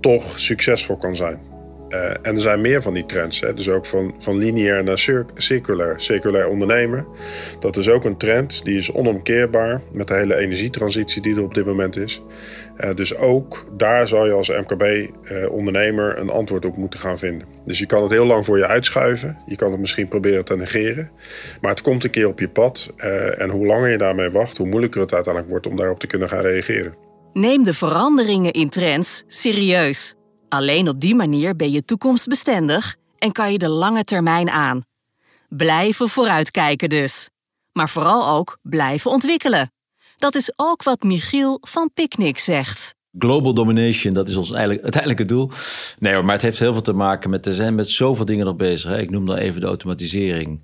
toch 0.00 0.38
succesvol 0.38 0.96
kan 0.96 1.16
zijn. 1.16 1.40
Uh, 1.88 2.10
en 2.22 2.34
er 2.34 2.40
zijn 2.40 2.60
meer 2.60 2.82
van 2.82 2.94
die 2.94 3.06
trends. 3.06 3.40
Hè. 3.40 3.54
Dus 3.54 3.68
ook 3.68 3.86
van, 3.86 4.14
van 4.18 4.36
lineair 4.36 4.84
naar 4.84 4.98
cir 4.98 5.26
circulair. 5.34 6.00
Circulair 6.00 6.48
ondernemen. 6.48 7.06
Dat 7.60 7.76
is 7.76 7.88
ook 7.88 8.04
een 8.04 8.16
trend. 8.16 8.64
Die 8.64 8.76
is 8.76 8.92
onomkeerbaar. 8.92 9.80
Met 9.92 10.08
de 10.08 10.14
hele 10.14 10.36
energietransitie 10.36 11.22
die 11.22 11.34
er 11.34 11.42
op 11.42 11.54
dit 11.54 11.64
moment 11.64 11.96
is. 11.96 12.22
Uh, 12.80 12.94
dus 12.94 13.16
ook 13.16 13.66
daar 13.76 14.08
zal 14.08 14.26
je 14.26 14.32
als 14.32 14.48
MKB-ondernemer 14.48 16.14
uh, 16.14 16.22
een 16.22 16.30
antwoord 16.30 16.64
op 16.64 16.76
moeten 16.76 17.00
gaan 17.00 17.18
vinden. 17.18 17.46
Dus 17.64 17.78
je 17.78 17.86
kan 17.86 18.02
het 18.02 18.10
heel 18.10 18.26
lang 18.26 18.44
voor 18.44 18.58
je 18.58 18.66
uitschuiven. 18.66 19.38
Je 19.46 19.56
kan 19.56 19.70
het 19.70 19.80
misschien 19.80 20.08
proberen 20.08 20.44
te 20.44 20.56
negeren. 20.56 21.10
Maar 21.60 21.70
het 21.70 21.80
komt 21.80 22.04
een 22.04 22.10
keer 22.10 22.28
op 22.28 22.40
je 22.40 22.48
pad. 22.48 22.92
en 23.38 23.50
hoe 23.50 23.66
langer 23.66 23.90
je 23.90 23.98
daarmee 23.98 24.30
wacht, 24.30 24.56
hoe 24.56 24.66
moeilijker 24.66 25.00
het 25.00 25.14
uiteindelijk 25.14 25.52
wordt 25.52 25.66
om 25.66 25.76
daarop 25.76 25.98
te 25.98 26.06
kunnen 26.06 26.28
gaan 26.28 26.42
reageren. 26.42 26.94
Neem 27.32 27.64
de 27.64 27.74
veranderingen 27.74 28.52
in 28.52 28.68
trends 28.68 29.24
serieus. 29.26 30.16
Alleen 30.48 30.88
op 30.88 31.00
die 31.00 31.14
manier 31.14 31.56
ben 31.56 31.70
je 31.70 31.84
toekomstbestendig 31.84 32.96
en 33.18 33.32
kan 33.32 33.52
je 33.52 33.58
de 33.58 33.68
lange 33.68 34.04
termijn 34.04 34.50
aan. 34.50 34.84
Blijven 35.48 36.08
vooruitkijken 36.08 36.88
dus. 36.88 37.28
Maar 37.72 37.88
vooral 37.88 38.28
ook 38.28 38.58
blijven 38.62 39.10
ontwikkelen. 39.10 39.70
Dat 40.18 40.34
is 40.34 40.52
ook 40.56 40.82
wat 40.82 41.02
Michiel 41.02 41.58
van 41.60 41.90
Picnic 41.94 42.38
zegt. 42.38 42.94
Global 43.18 43.54
domination, 43.54 44.14
dat 44.14 44.28
is 44.28 44.36
ons 44.36 44.50
eigenlijk, 44.50 44.82
uiteindelijke 44.82 45.24
doel. 45.24 45.50
Nee 45.98 46.14
hoor, 46.14 46.24
maar 46.24 46.34
het 46.34 46.42
heeft 46.42 46.58
heel 46.58 46.72
veel 46.72 46.82
te 46.82 46.92
maken 46.92 47.30
met, 47.30 47.46
er 47.46 47.54
zijn 47.54 47.74
met 47.74 47.90
zoveel 47.90 48.24
dingen 48.24 48.46
nog 48.46 48.56
bezig. 48.56 48.90
Hè. 48.90 48.98
Ik 48.98 49.10
noem 49.10 49.26
dan 49.26 49.36
even 49.36 49.60
de 49.60 49.66
automatisering. 49.66 50.60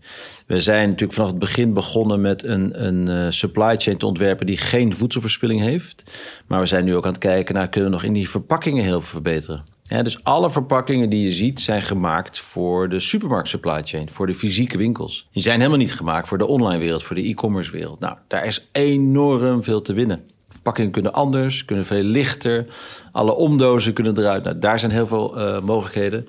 We 0.46 0.60
zijn 0.60 0.88
natuurlijk 0.88 1.12
vanaf 1.12 1.30
het 1.30 1.38
begin 1.38 1.72
begonnen 1.72 2.20
met 2.20 2.44
een, 2.44 2.86
een 2.86 3.08
uh, 3.08 3.30
supply 3.30 3.76
chain 3.76 3.98
te 3.98 4.06
ontwerpen 4.06 4.46
die 4.46 4.56
geen 4.56 4.96
voedselverspilling 4.96 5.60
heeft. 5.60 6.02
Maar 6.46 6.60
we 6.60 6.66
zijn 6.66 6.84
nu 6.84 6.96
ook 6.96 7.04
aan 7.04 7.12
het 7.12 7.20
kijken 7.20 7.54
naar, 7.54 7.68
kunnen 7.68 7.90
we 7.90 7.96
nog 7.96 8.04
in 8.04 8.12
die 8.12 8.30
verpakkingen 8.30 8.84
heel 8.84 9.00
veel 9.00 9.10
verbeteren. 9.10 9.71
Dus 10.00 10.24
alle 10.24 10.50
verpakkingen 10.50 11.10
die 11.10 11.24
je 11.24 11.32
ziet 11.32 11.60
zijn 11.60 11.82
gemaakt 11.82 12.38
voor 12.38 12.88
de 12.88 13.00
supermarkt 13.00 13.48
supply 13.48 13.82
chain, 13.84 14.10
voor 14.10 14.26
de 14.26 14.34
fysieke 14.34 14.78
winkels. 14.78 15.28
Die 15.32 15.42
zijn 15.42 15.58
helemaal 15.58 15.78
niet 15.78 15.94
gemaakt 15.94 16.28
voor 16.28 16.38
de 16.38 16.46
online 16.46 16.78
wereld, 16.78 17.02
voor 17.02 17.16
de 17.16 17.22
e-commerce 17.22 17.70
wereld. 17.70 18.00
Nou, 18.00 18.16
daar 18.28 18.46
is 18.46 18.68
enorm 18.72 19.62
veel 19.62 19.82
te 19.82 19.92
winnen. 19.92 20.20
Verpakkingen 20.48 20.90
kunnen 20.90 21.12
anders, 21.12 21.64
kunnen 21.64 21.86
veel 21.86 22.02
lichter. 22.02 22.66
Alle 23.12 23.34
omdozen 23.34 23.92
kunnen 23.92 24.18
eruit. 24.18 24.44
Nou, 24.44 24.58
daar 24.58 24.78
zijn 24.78 24.92
heel 24.92 25.06
veel 25.06 25.38
uh, 25.38 25.60
mogelijkheden. 25.60 26.26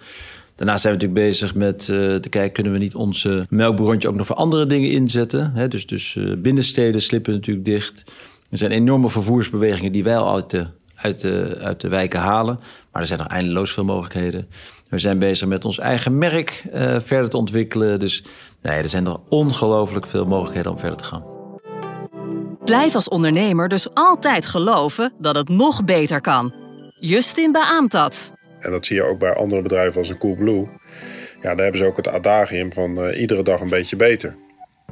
Daarnaast 0.55 0.81
zijn 0.81 0.93
we 0.93 0.99
natuurlijk 0.99 1.29
bezig 1.29 1.55
met 1.55 1.87
uh, 1.87 2.15
te 2.15 2.29
kijken... 2.29 2.53
kunnen 2.53 2.73
we 2.73 2.77
niet 2.77 2.95
onze 2.95 3.45
melkbrontje 3.49 4.07
ook 4.07 4.15
nog 4.15 4.25
voor 4.25 4.35
andere 4.35 4.65
dingen 4.65 4.91
inzetten. 4.91 5.51
Hè? 5.53 5.67
Dus, 5.67 5.85
dus 5.85 6.15
uh, 6.15 6.37
binnensteden 6.37 7.01
slippen 7.01 7.33
natuurlijk 7.33 7.65
dicht. 7.65 8.03
Er 8.49 8.57
zijn 8.57 8.71
enorme 8.71 9.09
vervoersbewegingen 9.09 9.91
die 9.91 10.03
wij 10.03 10.17
al 10.17 10.33
uit 10.33 10.49
de 10.49 10.67
uit 11.03 11.19
de, 11.19 11.57
uit 11.61 11.81
de 11.81 11.87
wijken 11.87 12.19
halen. 12.19 12.59
Maar 12.91 13.01
er 13.01 13.07
zijn 13.07 13.19
nog 13.19 13.27
eindeloos 13.27 13.71
veel 13.71 13.83
mogelijkheden. 13.83 14.49
We 14.89 14.97
zijn 14.97 15.19
bezig 15.19 15.47
met 15.47 15.65
ons 15.65 15.79
eigen 15.79 16.17
merk 16.17 16.63
uh, 16.73 16.95
verder 16.99 17.29
te 17.29 17.37
ontwikkelen. 17.37 17.99
Dus 17.99 18.23
nee, 18.61 18.77
er 18.77 18.89
zijn 18.89 19.03
nog 19.03 19.19
ongelooflijk 19.29 20.07
veel 20.07 20.25
mogelijkheden 20.25 20.71
om 20.71 20.79
verder 20.79 20.97
te 20.97 21.03
gaan. 21.03 21.23
Blijf 22.63 22.95
als 22.95 23.09
ondernemer 23.09 23.69
dus 23.69 23.93
altijd 23.93 24.45
geloven 24.45 25.13
dat 25.19 25.35
het 25.35 25.49
nog 25.49 25.83
beter 25.83 26.21
kan. 26.21 26.53
Justin 26.99 27.51
beaamt 27.51 27.91
dat. 27.91 28.33
En 28.59 28.71
dat 28.71 28.85
zie 28.85 28.95
je 28.95 29.03
ook 29.03 29.19
bij 29.19 29.35
andere 29.35 29.61
bedrijven 29.61 29.99
als 29.99 30.09
een 30.09 30.17
Coolblue. 30.17 30.67
Ja, 31.41 31.55
daar 31.55 31.63
hebben 31.63 31.77
ze 31.77 31.85
ook 31.85 31.97
het 31.97 32.07
adagium 32.07 32.73
van 32.73 33.05
uh, 33.05 33.19
iedere 33.19 33.43
dag 33.43 33.61
een 33.61 33.69
beetje 33.69 33.95
beter. 33.95 34.35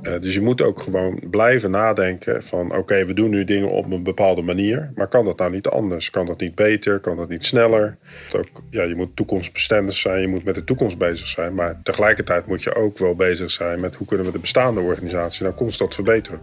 Uh, 0.04 0.20
dus 0.20 0.34
je 0.34 0.42
moet 0.42 0.62
ook 0.62 0.82
gewoon 0.82 1.20
blijven 1.30 1.72
nadenken 1.72 2.44
van 2.44 2.76
oké, 2.76 3.06
we 3.06 3.14
doen 3.14 3.30
nu 3.30 3.44
dingen 3.44 3.70
op 3.70 3.92
een 3.92 4.04
bepaalde 4.04 4.42
manier. 4.42 4.92
Maar 4.96 5.08
kan 5.08 5.26
dat 5.26 5.38
nou 5.38 5.52
niet 5.52 5.68
anders? 5.68 6.10
Kan 6.10 6.26
dat 6.26 6.40
niet 6.40 6.56
beter? 6.56 7.00
Kan 7.00 7.18
dat 7.18 7.30
niet 7.30 7.46
sneller? 7.46 7.98
Ook, 8.36 8.64
ja, 8.70 8.84
je 8.84 8.96
moet 8.96 9.16
toekomstbestendig 9.16 9.96
zijn, 9.96 10.22
je 10.22 10.28
moet 10.28 10.44
met 10.44 10.56
de 10.56 10.64
toekomst 10.64 10.98
bezig 10.98 11.28
zijn. 11.28 11.54
Maar 11.54 11.80
tegelijkertijd 11.84 12.46
moet 12.46 12.64
je 12.64 12.76
ook 12.76 12.98
wel 12.98 13.16
bezig 13.16 13.52
zijn 13.52 13.80
met 13.80 13.96
hoe 13.96 14.08
kunnen 14.08 14.26
we 14.26 14.32
de 14.32 14.40
bestaande 14.40 14.80
organisatie 14.80 15.44
nou 15.44 15.56
constant 15.56 15.96
verbeteren. 15.96 16.40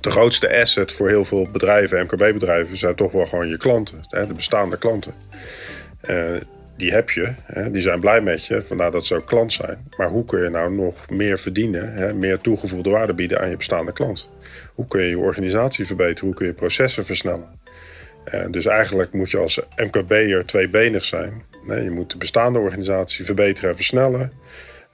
De 0.00 0.10
grootste 0.10 0.60
asset 0.60 0.92
voor 0.92 1.08
heel 1.08 1.24
veel 1.24 1.48
bedrijven, 1.52 2.02
MKB-bedrijven, 2.02 2.76
zijn 2.76 2.94
toch 2.94 3.12
wel 3.12 3.26
gewoon 3.26 3.48
je 3.48 3.56
klanten, 3.56 4.02
de 4.08 4.34
bestaande 4.34 4.78
klanten. 4.78 5.14
Uh, 6.10 6.36
die 6.80 6.92
heb 6.92 7.10
je, 7.10 7.32
hè, 7.42 7.70
die 7.70 7.82
zijn 7.82 8.00
blij 8.00 8.20
met 8.20 8.46
je, 8.46 8.62
vandaar 8.62 8.90
dat 8.90 9.06
ze 9.06 9.14
ook 9.14 9.26
klant 9.26 9.52
zijn. 9.52 9.88
Maar 9.96 10.08
hoe 10.08 10.24
kun 10.24 10.42
je 10.42 10.48
nou 10.48 10.72
nog 10.72 11.10
meer 11.10 11.38
verdienen, 11.38 11.92
hè, 11.92 12.14
meer 12.14 12.40
toegevoegde 12.40 12.90
waarde 12.90 13.14
bieden 13.14 13.40
aan 13.40 13.50
je 13.50 13.56
bestaande 13.56 13.92
klant? 13.92 14.30
Hoe 14.74 14.86
kun 14.86 15.02
je 15.02 15.08
je 15.08 15.18
organisatie 15.18 15.86
verbeteren? 15.86 16.26
Hoe 16.26 16.34
kun 16.34 16.46
je 16.46 16.52
processen 16.52 17.04
versnellen? 17.04 17.58
Dus 18.50 18.66
eigenlijk 18.66 19.12
moet 19.12 19.30
je 19.30 19.38
als 19.38 19.60
MKB'er 19.76 20.44
tweebenig 20.44 21.04
zijn. 21.04 21.42
Nee, 21.66 21.84
je 21.84 21.90
moet 21.90 22.10
de 22.10 22.18
bestaande 22.18 22.58
organisatie 22.58 23.24
verbeteren 23.24 23.70
en 23.70 23.76
versnellen. 23.76 24.32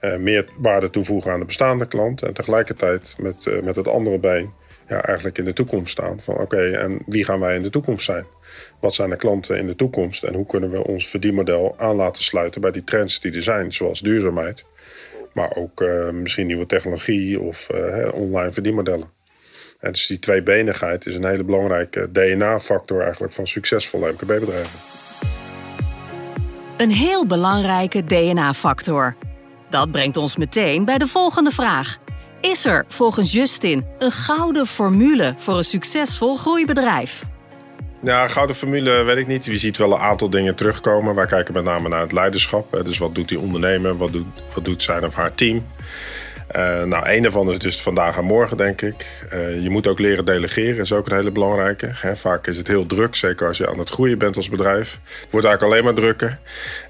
Uh, 0.01 0.15
meer 0.15 0.45
waarde 0.57 0.89
toevoegen 0.89 1.31
aan 1.31 1.39
de 1.39 1.45
bestaande 1.45 1.87
klant. 1.87 2.21
En 2.21 2.33
tegelijkertijd 2.33 3.15
met, 3.17 3.45
uh, 3.45 3.61
met 3.61 3.75
het 3.75 3.87
andere 3.87 4.17
been 4.17 4.49
ja, 4.87 5.01
eigenlijk 5.01 5.37
in 5.37 5.45
de 5.45 5.53
toekomst 5.53 5.91
staan. 5.91 6.19
Van 6.19 6.37
oké, 6.37 6.71
en 6.71 6.99
wie 7.05 7.23
gaan 7.23 7.39
wij 7.39 7.55
in 7.55 7.63
de 7.63 7.69
toekomst 7.69 8.05
zijn? 8.05 8.25
Wat 8.79 8.93
zijn 8.93 9.09
de 9.09 9.15
klanten 9.15 9.57
in 9.57 9.67
de 9.67 9.75
toekomst? 9.75 10.23
En 10.23 10.33
hoe 10.33 10.45
kunnen 10.45 10.71
we 10.71 10.83
ons 10.83 11.07
verdienmodel 11.07 11.75
aan 11.77 11.95
laten 11.95 12.23
sluiten 12.23 12.61
bij 12.61 12.71
die 12.71 12.83
trends 12.83 13.19
die 13.19 13.33
er 13.33 13.41
zijn, 13.41 13.73
zoals 13.73 13.99
duurzaamheid. 13.99 14.65
Maar 15.33 15.55
ook 15.55 15.81
uh, 15.81 16.09
misschien 16.09 16.47
nieuwe 16.47 16.65
technologie 16.65 17.39
of 17.39 17.69
uh, 17.73 18.13
online 18.13 18.51
verdienmodellen. 18.51 19.09
En 19.79 19.91
dus 19.91 20.07
die 20.07 20.19
tweebenigheid 20.19 21.05
is 21.05 21.15
een 21.15 21.25
hele 21.25 21.43
belangrijke 21.43 22.11
DNA-factor 22.11 23.01
eigenlijk 23.01 23.33
van 23.33 23.47
succesvolle 23.47 24.11
MKB-bedrijven. 24.11 24.79
Een 26.77 26.91
heel 26.91 27.25
belangrijke 27.25 28.03
DNA-factor. 28.03 29.15
Dat 29.69 29.91
brengt 29.91 30.17
ons 30.17 30.37
meteen 30.37 30.85
bij 30.85 30.97
de 30.97 31.07
volgende 31.07 31.51
vraag. 31.51 31.97
Is 32.41 32.65
er 32.65 32.85
volgens 32.87 33.31
Justin 33.31 33.85
een 33.99 34.11
gouden 34.11 34.67
formule 34.67 35.33
voor 35.37 35.57
een 35.57 35.63
succesvol 35.63 36.35
groeibedrijf? 36.35 37.23
Ja, 38.01 38.27
gouden 38.27 38.55
formule 38.55 39.03
weet 39.03 39.17
ik 39.17 39.27
niet. 39.27 39.45
Je 39.45 39.57
ziet 39.57 39.77
wel 39.77 39.93
een 39.93 39.99
aantal 39.99 40.29
dingen 40.29 40.55
terugkomen. 40.55 41.15
Wij 41.15 41.25
kijken 41.25 41.53
met 41.53 41.63
name 41.63 41.89
naar 41.89 42.01
het 42.01 42.11
leiderschap. 42.11 42.81
Dus 42.83 42.97
wat 42.97 43.15
doet 43.15 43.27
die 43.27 43.39
ondernemer? 43.39 43.97
Wat 43.97 44.11
doet, 44.11 44.25
wat 44.53 44.65
doet 44.65 44.81
zijn 44.81 45.05
of 45.05 45.15
haar 45.15 45.35
team? 45.35 45.65
Uh, 46.57 46.83
nou, 46.83 47.09
een 47.09 47.21
daarvan 47.21 47.49
is 47.49 47.59
dus 47.59 47.81
vandaag 47.81 48.17
en 48.17 48.23
morgen, 48.23 48.57
denk 48.57 48.81
ik. 48.81 49.21
Uh, 49.33 49.61
je 49.63 49.69
moet 49.69 49.87
ook 49.87 49.99
leren 49.99 50.25
delegeren, 50.25 50.81
is 50.81 50.93
ook 50.93 51.09
een 51.09 51.15
hele 51.15 51.31
belangrijke. 51.31 51.89
Hè, 51.93 52.15
vaak 52.15 52.47
is 52.47 52.57
het 52.57 52.67
heel 52.67 52.85
druk, 52.85 53.15
zeker 53.15 53.47
als 53.47 53.57
je 53.57 53.69
aan 53.69 53.79
het 53.79 53.89
groeien 53.89 54.17
bent 54.17 54.35
als 54.35 54.49
bedrijf. 54.49 54.99
Het 55.03 55.27
wordt 55.29 55.47
eigenlijk 55.47 55.61
alleen 55.61 55.83
maar 55.83 56.03
drukker. 56.03 56.39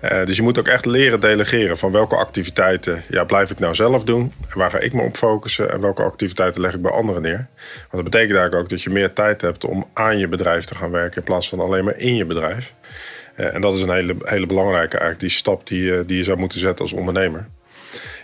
Uh, 0.03 0.25
dus 0.25 0.35
je 0.35 0.41
moet 0.41 0.59
ook 0.59 0.67
echt 0.67 0.85
leren 0.85 1.19
delegeren 1.19 1.77
van 1.77 1.91
welke 1.91 2.15
activiteiten 2.15 3.03
ja, 3.09 3.23
blijf 3.23 3.51
ik 3.51 3.59
nou 3.59 3.75
zelf 3.75 4.03
doen. 4.03 4.33
En 4.49 4.57
waar 4.57 4.69
ga 4.69 4.79
ik 4.79 4.93
me 4.93 5.01
op 5.01 5.17
focussen 5.17 5.71
en 5.71 5.81
welke 5.81 6.03
activiteiten 6.03 6.61
leg 6.61 6.73
ik 6.73 6.81
bij 6.81 6.91
anderen 6.91 7.21
neer. 7.21 7.47
Want 7.67 7.91
dat 7.91 8.03
betekent 8.03 8.37
eigenlijk 8.37 8.63
ook 8.63 8.69
dat 8.69 8.81
je 8.81 8.89
meer 8.89 9.13
tijd 9.13 9.41
hebt 9.41 9.65
om 9.65 9.87
aan 9.93 10.17
je 10.17 10.27
bedrijf 10.27 10.65
te 10.65 10.75
gaan 10.75 10.91
werken 10.91 11.17
in 11.17 11.23
plaats 11.23 11.49
van 11.49 11.59
alleen 11.59 11.83
maar 11.83 11.97
in 11.97 12.15
je 12.15 12.25
bedrijf. 12.25 12.73
en 13.35 13.61
dat 13.61 13.77
is 13.77 13.83
een 13.83 13.93
hele, 13.93 14.15
hele 14.23 14.45
belangrijke 14.45 14.97
eigenlijk, 14.97 15.19
die 15.19 15.29
stap 15.29 15.67
die, 15.67 16.05
die 16.05 16.17
je 16.17 16.23
zou 16.23 16.37
moeten 16.37 16.59
zetten 16.59 16.85
als 16.85 16.93
ondernemer. 16.93 17.47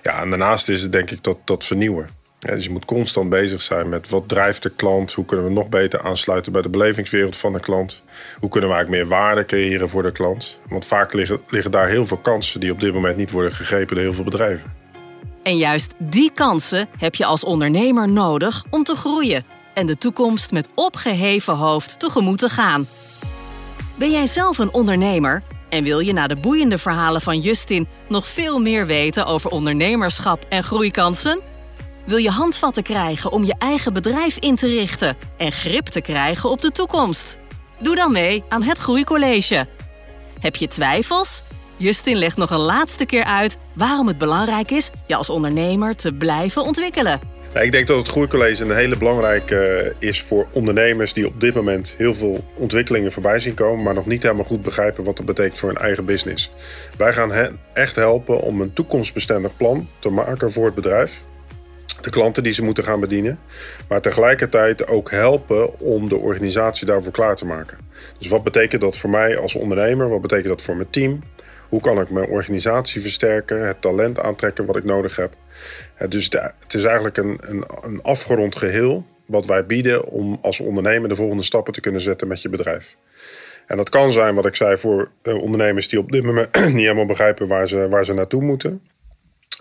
Ja, 0.03 0.21
en 0.21 0.29
daarnaast 0.29 0.69
is 0.69 0.81
het 0.81 0.91
denk 0.91 1.11
ik 1.11 1.21
tot, 1.21 1.37
tot 1.43 1.63
vernieuwen. 1.63 2.09
dus 2.39 2.63
je 2.63 2.71
moet 2.71 2.85
constant 2.85 3.29
bezig 3.29 3.61
zijn 3.61 3.89
met 3.89 4.09
wat 4.09 4.27
drijft 4.27 4.63
de 4.63 4.69
klant, 4.69 5.13
hoe 5.13 5.25
kunnen 5.25 5.45
we 5.45 5.51
nog 5.51 5.69
beter 5.69 6.01
aansluiten 6.01 6.51
bij 6.51 6.61
de 6.61 6.69
belevingswereld 6.69 7.35
van 7.35 7.53
de 7.53 7.59
klant, 7.59 8.03
hoe 8.39 8.49
kunnen 8.49 8.69
we 8.69 8.75
eigenlijk 8.75 9.03
meer 9.03 9.17
waarde 9.17 9.45
creëren 9.45 9.89
voor 9.89 10.03
de 10.03 10.11
klant. 10.11 10.59
Want 10.67 10.85
vaak 10.85 11.13
liggen, 11.13 11.41
liggen 11.47 11.71
daar 11.71 11.87
heel 11.87 12.05
veel 12.05 12.17
kansen 12.17 12.59
die 12.59 12.71
op 12.71 12.79
dit 12.79 12.93
moment 12.93 13.17
niet 13.17 13.31
worden 13.31 13.53
gegrepen 13.53 13.95
door 13.95 14.03
heel 14.03 14.13
veel 14.13 14.23
bedrijven. 14.23 14.73
En 15.43 15.57
juist 15.57 15.93
die 15.97 16.31
kansen 16.33 16.87
heb 16.97 17.15
je 17.15 17.25
als 17.25 17.43
ondernemer 17.43 18.09
nodig 18.09 18.63
om 18.69 18.83
te 18.83 18.95
groeien 18.95 19.45
en 19.73 19.87
de 19.87 19.97
toekomst 19.97 20.51
met 20.51 20.67
opgeheven 20.73 21.55
hoofd 21.55 21.99
tegemoet 21.99 22.39
te 22.39 22.49
gaan. 22.49 22.87
Ben 23.95 24.11
jij 24.11 24.25
zelf 24.25 24.57
een 24.57 24.73
ondernemer 24.73 25.43
en 25.73 25.83
wil 25.83 25.99
je 25.99 26.13
na 26.13 26.27
de 26.27 26.35
boeiende 26.35 26.77
verhalen 26.77 27.21
van 27.21 27.39
Justin 27.39 27.87
nog 28.07 28.27
veel 28.27 28.59
meer 28.59 28.85
weten 28.85 29.25
over 29.25 29.49
ondernemerschap 29.49 30.45
en 30.49 30.63
groeikansen? 30.63 31.39
Wil 32.05 32.17
je 32.17 32.29
handvatten 32.29 32.83
krijgen 32.83 33.31
om 33.31 33.43
je 33.43 33.55
eigen 33.57 33.93
bedrijf 33.93 34.37
in 34.37 34.55
te 34.55 34.67
richten 34.67 35.17
en 35.37 35.51
grip 35.51 35.85
te 35.85 36.01
krijgen 36.01 36.49
op 36.49 36.61
de 36.61 36.71
toekomst? 36.71 37.37
Doe 37.79 37.95
dan 37.95 38.11
mee 38.11 38.43
aan 38.49 38.63
het 38.63 38.77
Groeicollege. 38.77 39.67
Heb 40.39 40.55
je 40.55 40.67
twijfels? 40.67 41.43
Justin 41.77 42.15
legt 42.15 42.37
nog 42.37 42.49
een 42.49 42.57
laatste 42.57 43.05
keer 43.05 43.23
uit 43.23 43.57
waarom 43.73 44.07
het 44.07 44.17
belangrijk 44.17 44.71
is 44.71 44.89
je 45.07 45.15
als 45.15 45.29
ondernemer 45.29 45.95
te 45.95 46.13
blijven 46.13 46.63
ontwikkelen. 46.63 47.32
Ik 47.61 47.71
denk 47.71 47.87
dat 47.87 47.97
het 47.97 48.07
Groeicollege 48.07 48.63
een 48.63 48.75
hele 48.75 48.97
belangrijke 48.97 49.57
eh, 49.57 50.09
is 50.09 50.21
voor 50.21 50.47
ondernemers 50.51 51.13
die 51.13 51.27
op 51.27 51.41
dit 51.41 51.53
moment 51.53 51.95
heel 51.97 52.15
veel 52.15 52.43
ontwikkelingen 52.53 53.11
voorbij 53.11 53.39
zien 53.39 53.53
komen, 53.53 53.83
maar 53.83 53.93
nog 53.93 54.05
niet 54.05 54.23
helemaal 54.23 54.45
goed 54.45 54.61
begrijpen 54.61 55.03
wat 55.03 55.17
dat 55.17 55.25
betekent 55.25 55.59
voor 55.59 55.69
hun 55.69 55.77
eigen 55.77 56.05
business. 56.05 56.51
Wij 56.97 57.13
gaan 57.13 57.31
hen 57.31 57.59
echt 57.73 57.95
helpen 57.95 58.41
om 58.41 58.61
een 58.61 58.73
toekomstbestendig 58.73 59.57
plan 59.57 59.87
te 59.99 60.09
maken 60.09 60.51
voor 60.51 60.65
het 60.65 60.75
bedrijf 60.75 61.19
de 62.03 62.09
klanten 62.09 62.43
die 62.43 62.53
ze 62.53 62.63
moeten 62.63 62.83
gaan 62.83 62.99
bedienen. 62.99 63.39
Maar 63.87 64.01
tegelijkertijd 64.01 64.87
ook 64.87 65.11
helpen 65.11 65.79
om 65.79 66.09
de 66.09 66.17
organisatie 66.17 66.85
daarvoor 66.87 67.11
klaar 67.11 67.35
te 67.35 67.45
maken. 67.45 67.77
Dus 68.17 68.27
wat 68.27 68.43
betekent 68.43 68.81
dat 68.81 68.97
voor 68.97 69.09
mij 69.09 69.37
als 69.37 69.55
ondernemer? 69.55 70.09
Wat 70.09 70.21
betekent 70.21 70.47
dat 70.47 70.61
voor 70.61 70.75
mijn 70.75 70.89
team? 70.89 71.21
Hoe 71.69 71.81
kan 71.81 72.01
ik 72.01 72.09
mijn 72.09 72.27
organisatie 72.27 73.01
versterken? 73.01 73.67
Het 73.67 73.81
talent 73.81 74.19
aantrekken 74.19 74.65
wat 74.65 74.75
ik 74.75 74.83
nodig 74.83 75.15
heb? 75.15 75.33
Dus 76.09 76.29
het 76.59 76.73
is 76.73 76.83
eigenlijk 76.83 77.17
een, 77.17 77.37
een, 77.41 77.63
een 77.81 78.01
afgerond 78.01 78.55
geheel 78.55 79.05
wat 79.25 79.45
wij 79.45 79.65
bieden 79.65 80.05
om 80.05 80.37
als 80.41 80.59
ondernemer 80.59 81.09
de 81.09 81.15
volgende 81.15 81.43
stappen 81.43 81.73
te 81.73 81.81
kunnen 81.81 82.01
zetten 82.01 82.27
met 82.27 82.41
je 82.41 82.49
bedrijf. 82.49 82.95
En 83.65 83.77
dat 83.77 83.89
kan 83.89 84.11
zijn, 84.11 84.35
wat 84.35 84.45
ik 84.45 84.55
zei, 84.55 84.77
voor 84.77 85.11
eh, 85.21 85.41
ondernemers 85.41 85.87
die 85.87 85.99
op 85.99 86.11
dit 86.11 86.23
moment 86.23 86.55
niet 86.65 86.75
helemaal 86.75 87.05
begrijpen 87.05 87.47
waar 87.47 87.67
ze, 87.67 87.87
waar 87.89 88.05
ze 88.05 88.13
naartoe 88.13 88.41
moeten. 88.41 88.81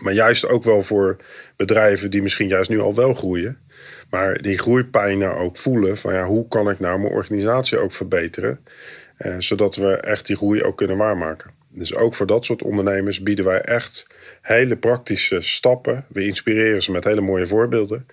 Maar 0.03 0.13
juist 0.13 0.49
ook 0.49 0.65
wel 0.65 0.83
voor 0.83 1.17
bedrijven 1.57 2.11
die 2.11 2.23
misschien 2.23 2.49
juist 2.49 2.71
nu 2.71 2.81
al 2.81 2.95
wel 2.95 3.15
groeien. 3.15 3.59
Maar 4.11 4.43
die 4.43 4.59
groeipijnen 4.59 5.37
ook 5.37 5.57
voelen 5.57 5.97
van 5.97 6.15
ja, 6.15 6.25
hoe 6.25 6.49
kan 6.49 6.71
ik 6.71 6.81
nou 6.81 6.99
mijn 6.99 7.13
organisatie 7.13 7.79
ook 7.79 7.93
verbeteren. 7.93 8.61
Eh, 9.17 9.35
zodat 9.39 9.77
we 9.77 9.97
echt 9.97 10.27
die 10.27 10.37
groei 10.37 10.63
ook 10.63 10.77
kunnen 10.77 10.97
waarmaken. 10.97 11.51
Dus 11.75 11.95
ook 11.95 12.15
voor 12.15 12.27
dat 12.27 12.45
soort 12.45 12.63
ondernemers 12.63 13.23
bieden 13.23 13.45
wij 13.45 13.61
echt 13.61 14.07
hele 14.41 14.77
praktische 14.77 15.41
stappen. 15.41 16.05
We 16.09 16.27
inspireren 16.27 16.83
ze 16.83 16.91
met 16.91 17.05
hele 17.05 17.21
mooie 17.21 17.47
voorbeelden. 17.47 18.07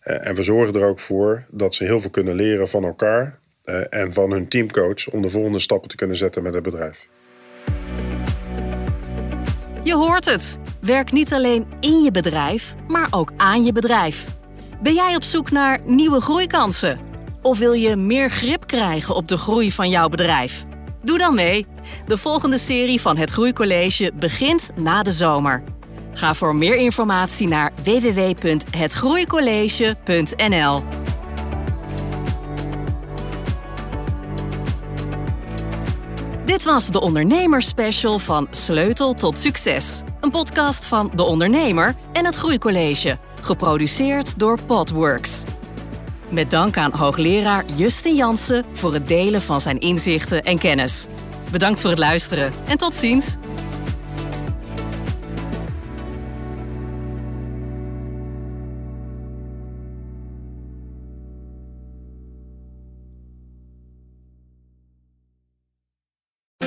Eh, 0.00 0.26
en 0.26 0.34
we 0.34 0.42
zorgen 0.42 0.74
er 0.74 0.86
ook 0.86 0.98
voor 1.00 1.44
dat 1.50 1.74
ze 1.74 1.84
heel 1.84 2.00
veel 2.00 2.10
kunnen 2.10 2.34
leren 2.34 2.68
van 2.68 2.84
elkaar 2.84 3.38
eh, 3.64 3.80
en 3.90 4.12
van 4.12 4.30
hun 4.30 4.48
teamcoach 4.48 5.08
om 5.08 5.22
de 5.22 5.30
volgende 5.30 5.58
stappen 5.58 5.88
te 5.88 5.96
kunnen 5.96 6.16
zetten 6.16 6.42
met 6.42 6.54
het 6.54 6.62
bedrijf. 6.62 7.08
Je 9.82 9.94
hoort 9.94 10.24
het. 10.24 10.58
Werk 10.80 11.12
niet 11.12 11.32
alleen 11.32 11.66
in 11.80 12.02
je 12.02 12.10
bedrijf, 12.10 12.74
maar 12.88 13.06
ook 13.10 13.32
aan 13.36 13.64
je 13.64 13.72
bedrijf. 13.72 14.26
Ben 14.82 14.94
jij 14.94 15.14
op 15.16 15.22
zoek 15.22 15.50
naar 15.50 15.80
nieuwe 15.84 16.20
groeikansen? 16.20 16.98
Of 17.42 17.58
wil 17.58 17.72
je 17.72 17.96
meer 17.96 18.30
grip 18.30 18.66
krijgen 18.66 19.14
op 19.14 19.28
de 19.28 19.38
groei 19.38 19.72
van 19.72 19.90
jouw 19.90 20.08
bedrijf? 20.08 20.66
Doe 21.02 21.18
dan 21.18 21.34
mee. 21.34 21.66
De 22.06 22.18
volgende 22.18 22.58
serie 22.58 23.00
van 23.00 23.16
het 23.16 23.30
Groeicollege 23.30 24.12
begint 24.14 24.70
na 24.76 25.02
de 25.02 25.10
zomer. 25.10 25.62
Ga 26.12 26.34
voor 26.34 26.56
meer 26.56 26.76
informatie 26.76 27.48
naar 27.48 27.72
www.hetgroeicollege.nl. 27.84 30.82
Dit 36.44 36.62
was 36.62 36.88
de 36.88 37.00
ondernemerspecial 37.00 38.18
van 38.18 38.46
Sleutel 38.50 39.14
tot 39.14 39.38
Succes. 39.38 40.02
Een 40.20 40.30
podcast 40.30 40.86
van 40.86 41.10
De 41.14 41.22
Ondernemer 41.22 41.94
en 42.12 42.24
het 42.24 42.36
Groeicollege. 42.36 43.18
Geproduceerd 43.40 44.38
door 44.38 44.58
Podworks. 44.66 45.44
Met 46.30 46.50
dank 46.50 46.76
aan 46.76 46.92
hoogleraar 46.92 47.64
Justin 47.74 48.14
Jansen 48.14 48.64
voor 48.72 48.92
het 48.92 49.08
delen 49.08 49.42
van 49.42 49.60
zijn 49.60 49.78
inzichten 49.78 50.44
en 50.44 50.58
kennis. 50.58 51.06
Bedankt 51.50 51.80
voor 51.80 51.90
het 51.90 51.98
luisteren 51.98 52.52
en 52.66 52.76
tot 52.76 52.94
ziens. 52.94 53.36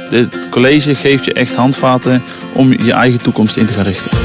Het 0.10 0.50
college 0.50 0.96
geeft 0.96 1.26
je 1.26 1.34
echt 1.34 1.56
handvaten 1.56 2.24
om 2.54 2.72
je 2.72 2.94
eigen 2.94 3.22
toekomst 3.22 3.58
in 3.58 3.66
te 3.66 3.74
gaan 3.74 3.84
richten. 3.84 4.18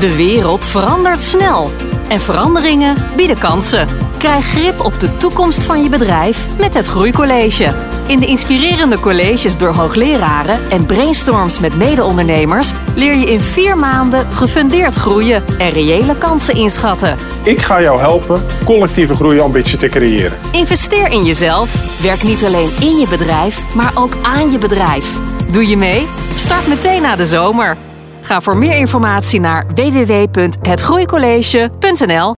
De 0.00 0.14
wereld 0.16 0.64
verandert 0.64 1.22
snel 1.22 1.70
en 2.08 2.20
veranderingen 2.20 2.96
bieden 3.16 3.38
kansen. 3.38 4.09
Krijg 4.20 4.46
grip 4.46 4.84
op 4.84 5.00
de 5.00 5.16
toekomst 5.16 5.64
van 5.64 5.82
je 5.82 5.88
bedrijf 5.88 6.46
met 6.58 6.74
het 6.74 6.86
Groeicollege. 6.86 7.74
In 8.06 8.18
de 8.18 8.26
inspirerende 8.26 9.00
colleges 9.00 9.56
door 9.56 9.74
hoogleraren 9.74 10.70
en 10.70 10.86
brainstorms 10.86 11.58
met 11.58 11.76
mede-ondernemers 11.76 12.72
leer 12.94 13.14
je 13.14 13.26
in 13.26 13.40
vier 13.40 13.78
maanden 13.78 14.26
gefundeerd 14.32 14.94
groeien 14.94 15.42
en 15.58 15.70
reële 15.70 16.18
kansen 16.18 16.54
inschatten. 16.54 17.16
Ik 17.42 17.60
ga 17.60 17.80
jou 17.80 18.00
helpen 18.00 18.44
collectieve 18.64 19.14
groeiambitie 19.14 19.78
te 19.78 19.88
creëren. 19.88 20.38
Investeer 20.52 21.12
in 21.12 21.24
jezelf. 21.24 22.00
Werk 22.02 22.22
niet 22.22 22.44
alleen 22.44 22.70
in 22.80 22.98
je 22.98 23.06
bedrijf, 23.08 23.74
maar 23.74 23.92
ook 23.94 24.16
aan 24.22 24.50
je 24.50 24.58
bedrijf. 24.58 25.18
Doe 25.52 25.68
je 25.68 25.76
mee? 25.76 26.06
Start 26.34 26.66
meteen 26.66 27.02
na 27.02 27.16
de 27.16 27.26
zomer. 27.26 27.76
Ga 28.20 28.40
voor 28.40 28.56
meer 28.56 28.76
informatie 28.76 29.40
naar 29.40 29.66
www.hetgroeicollege.nl 29.74 32.28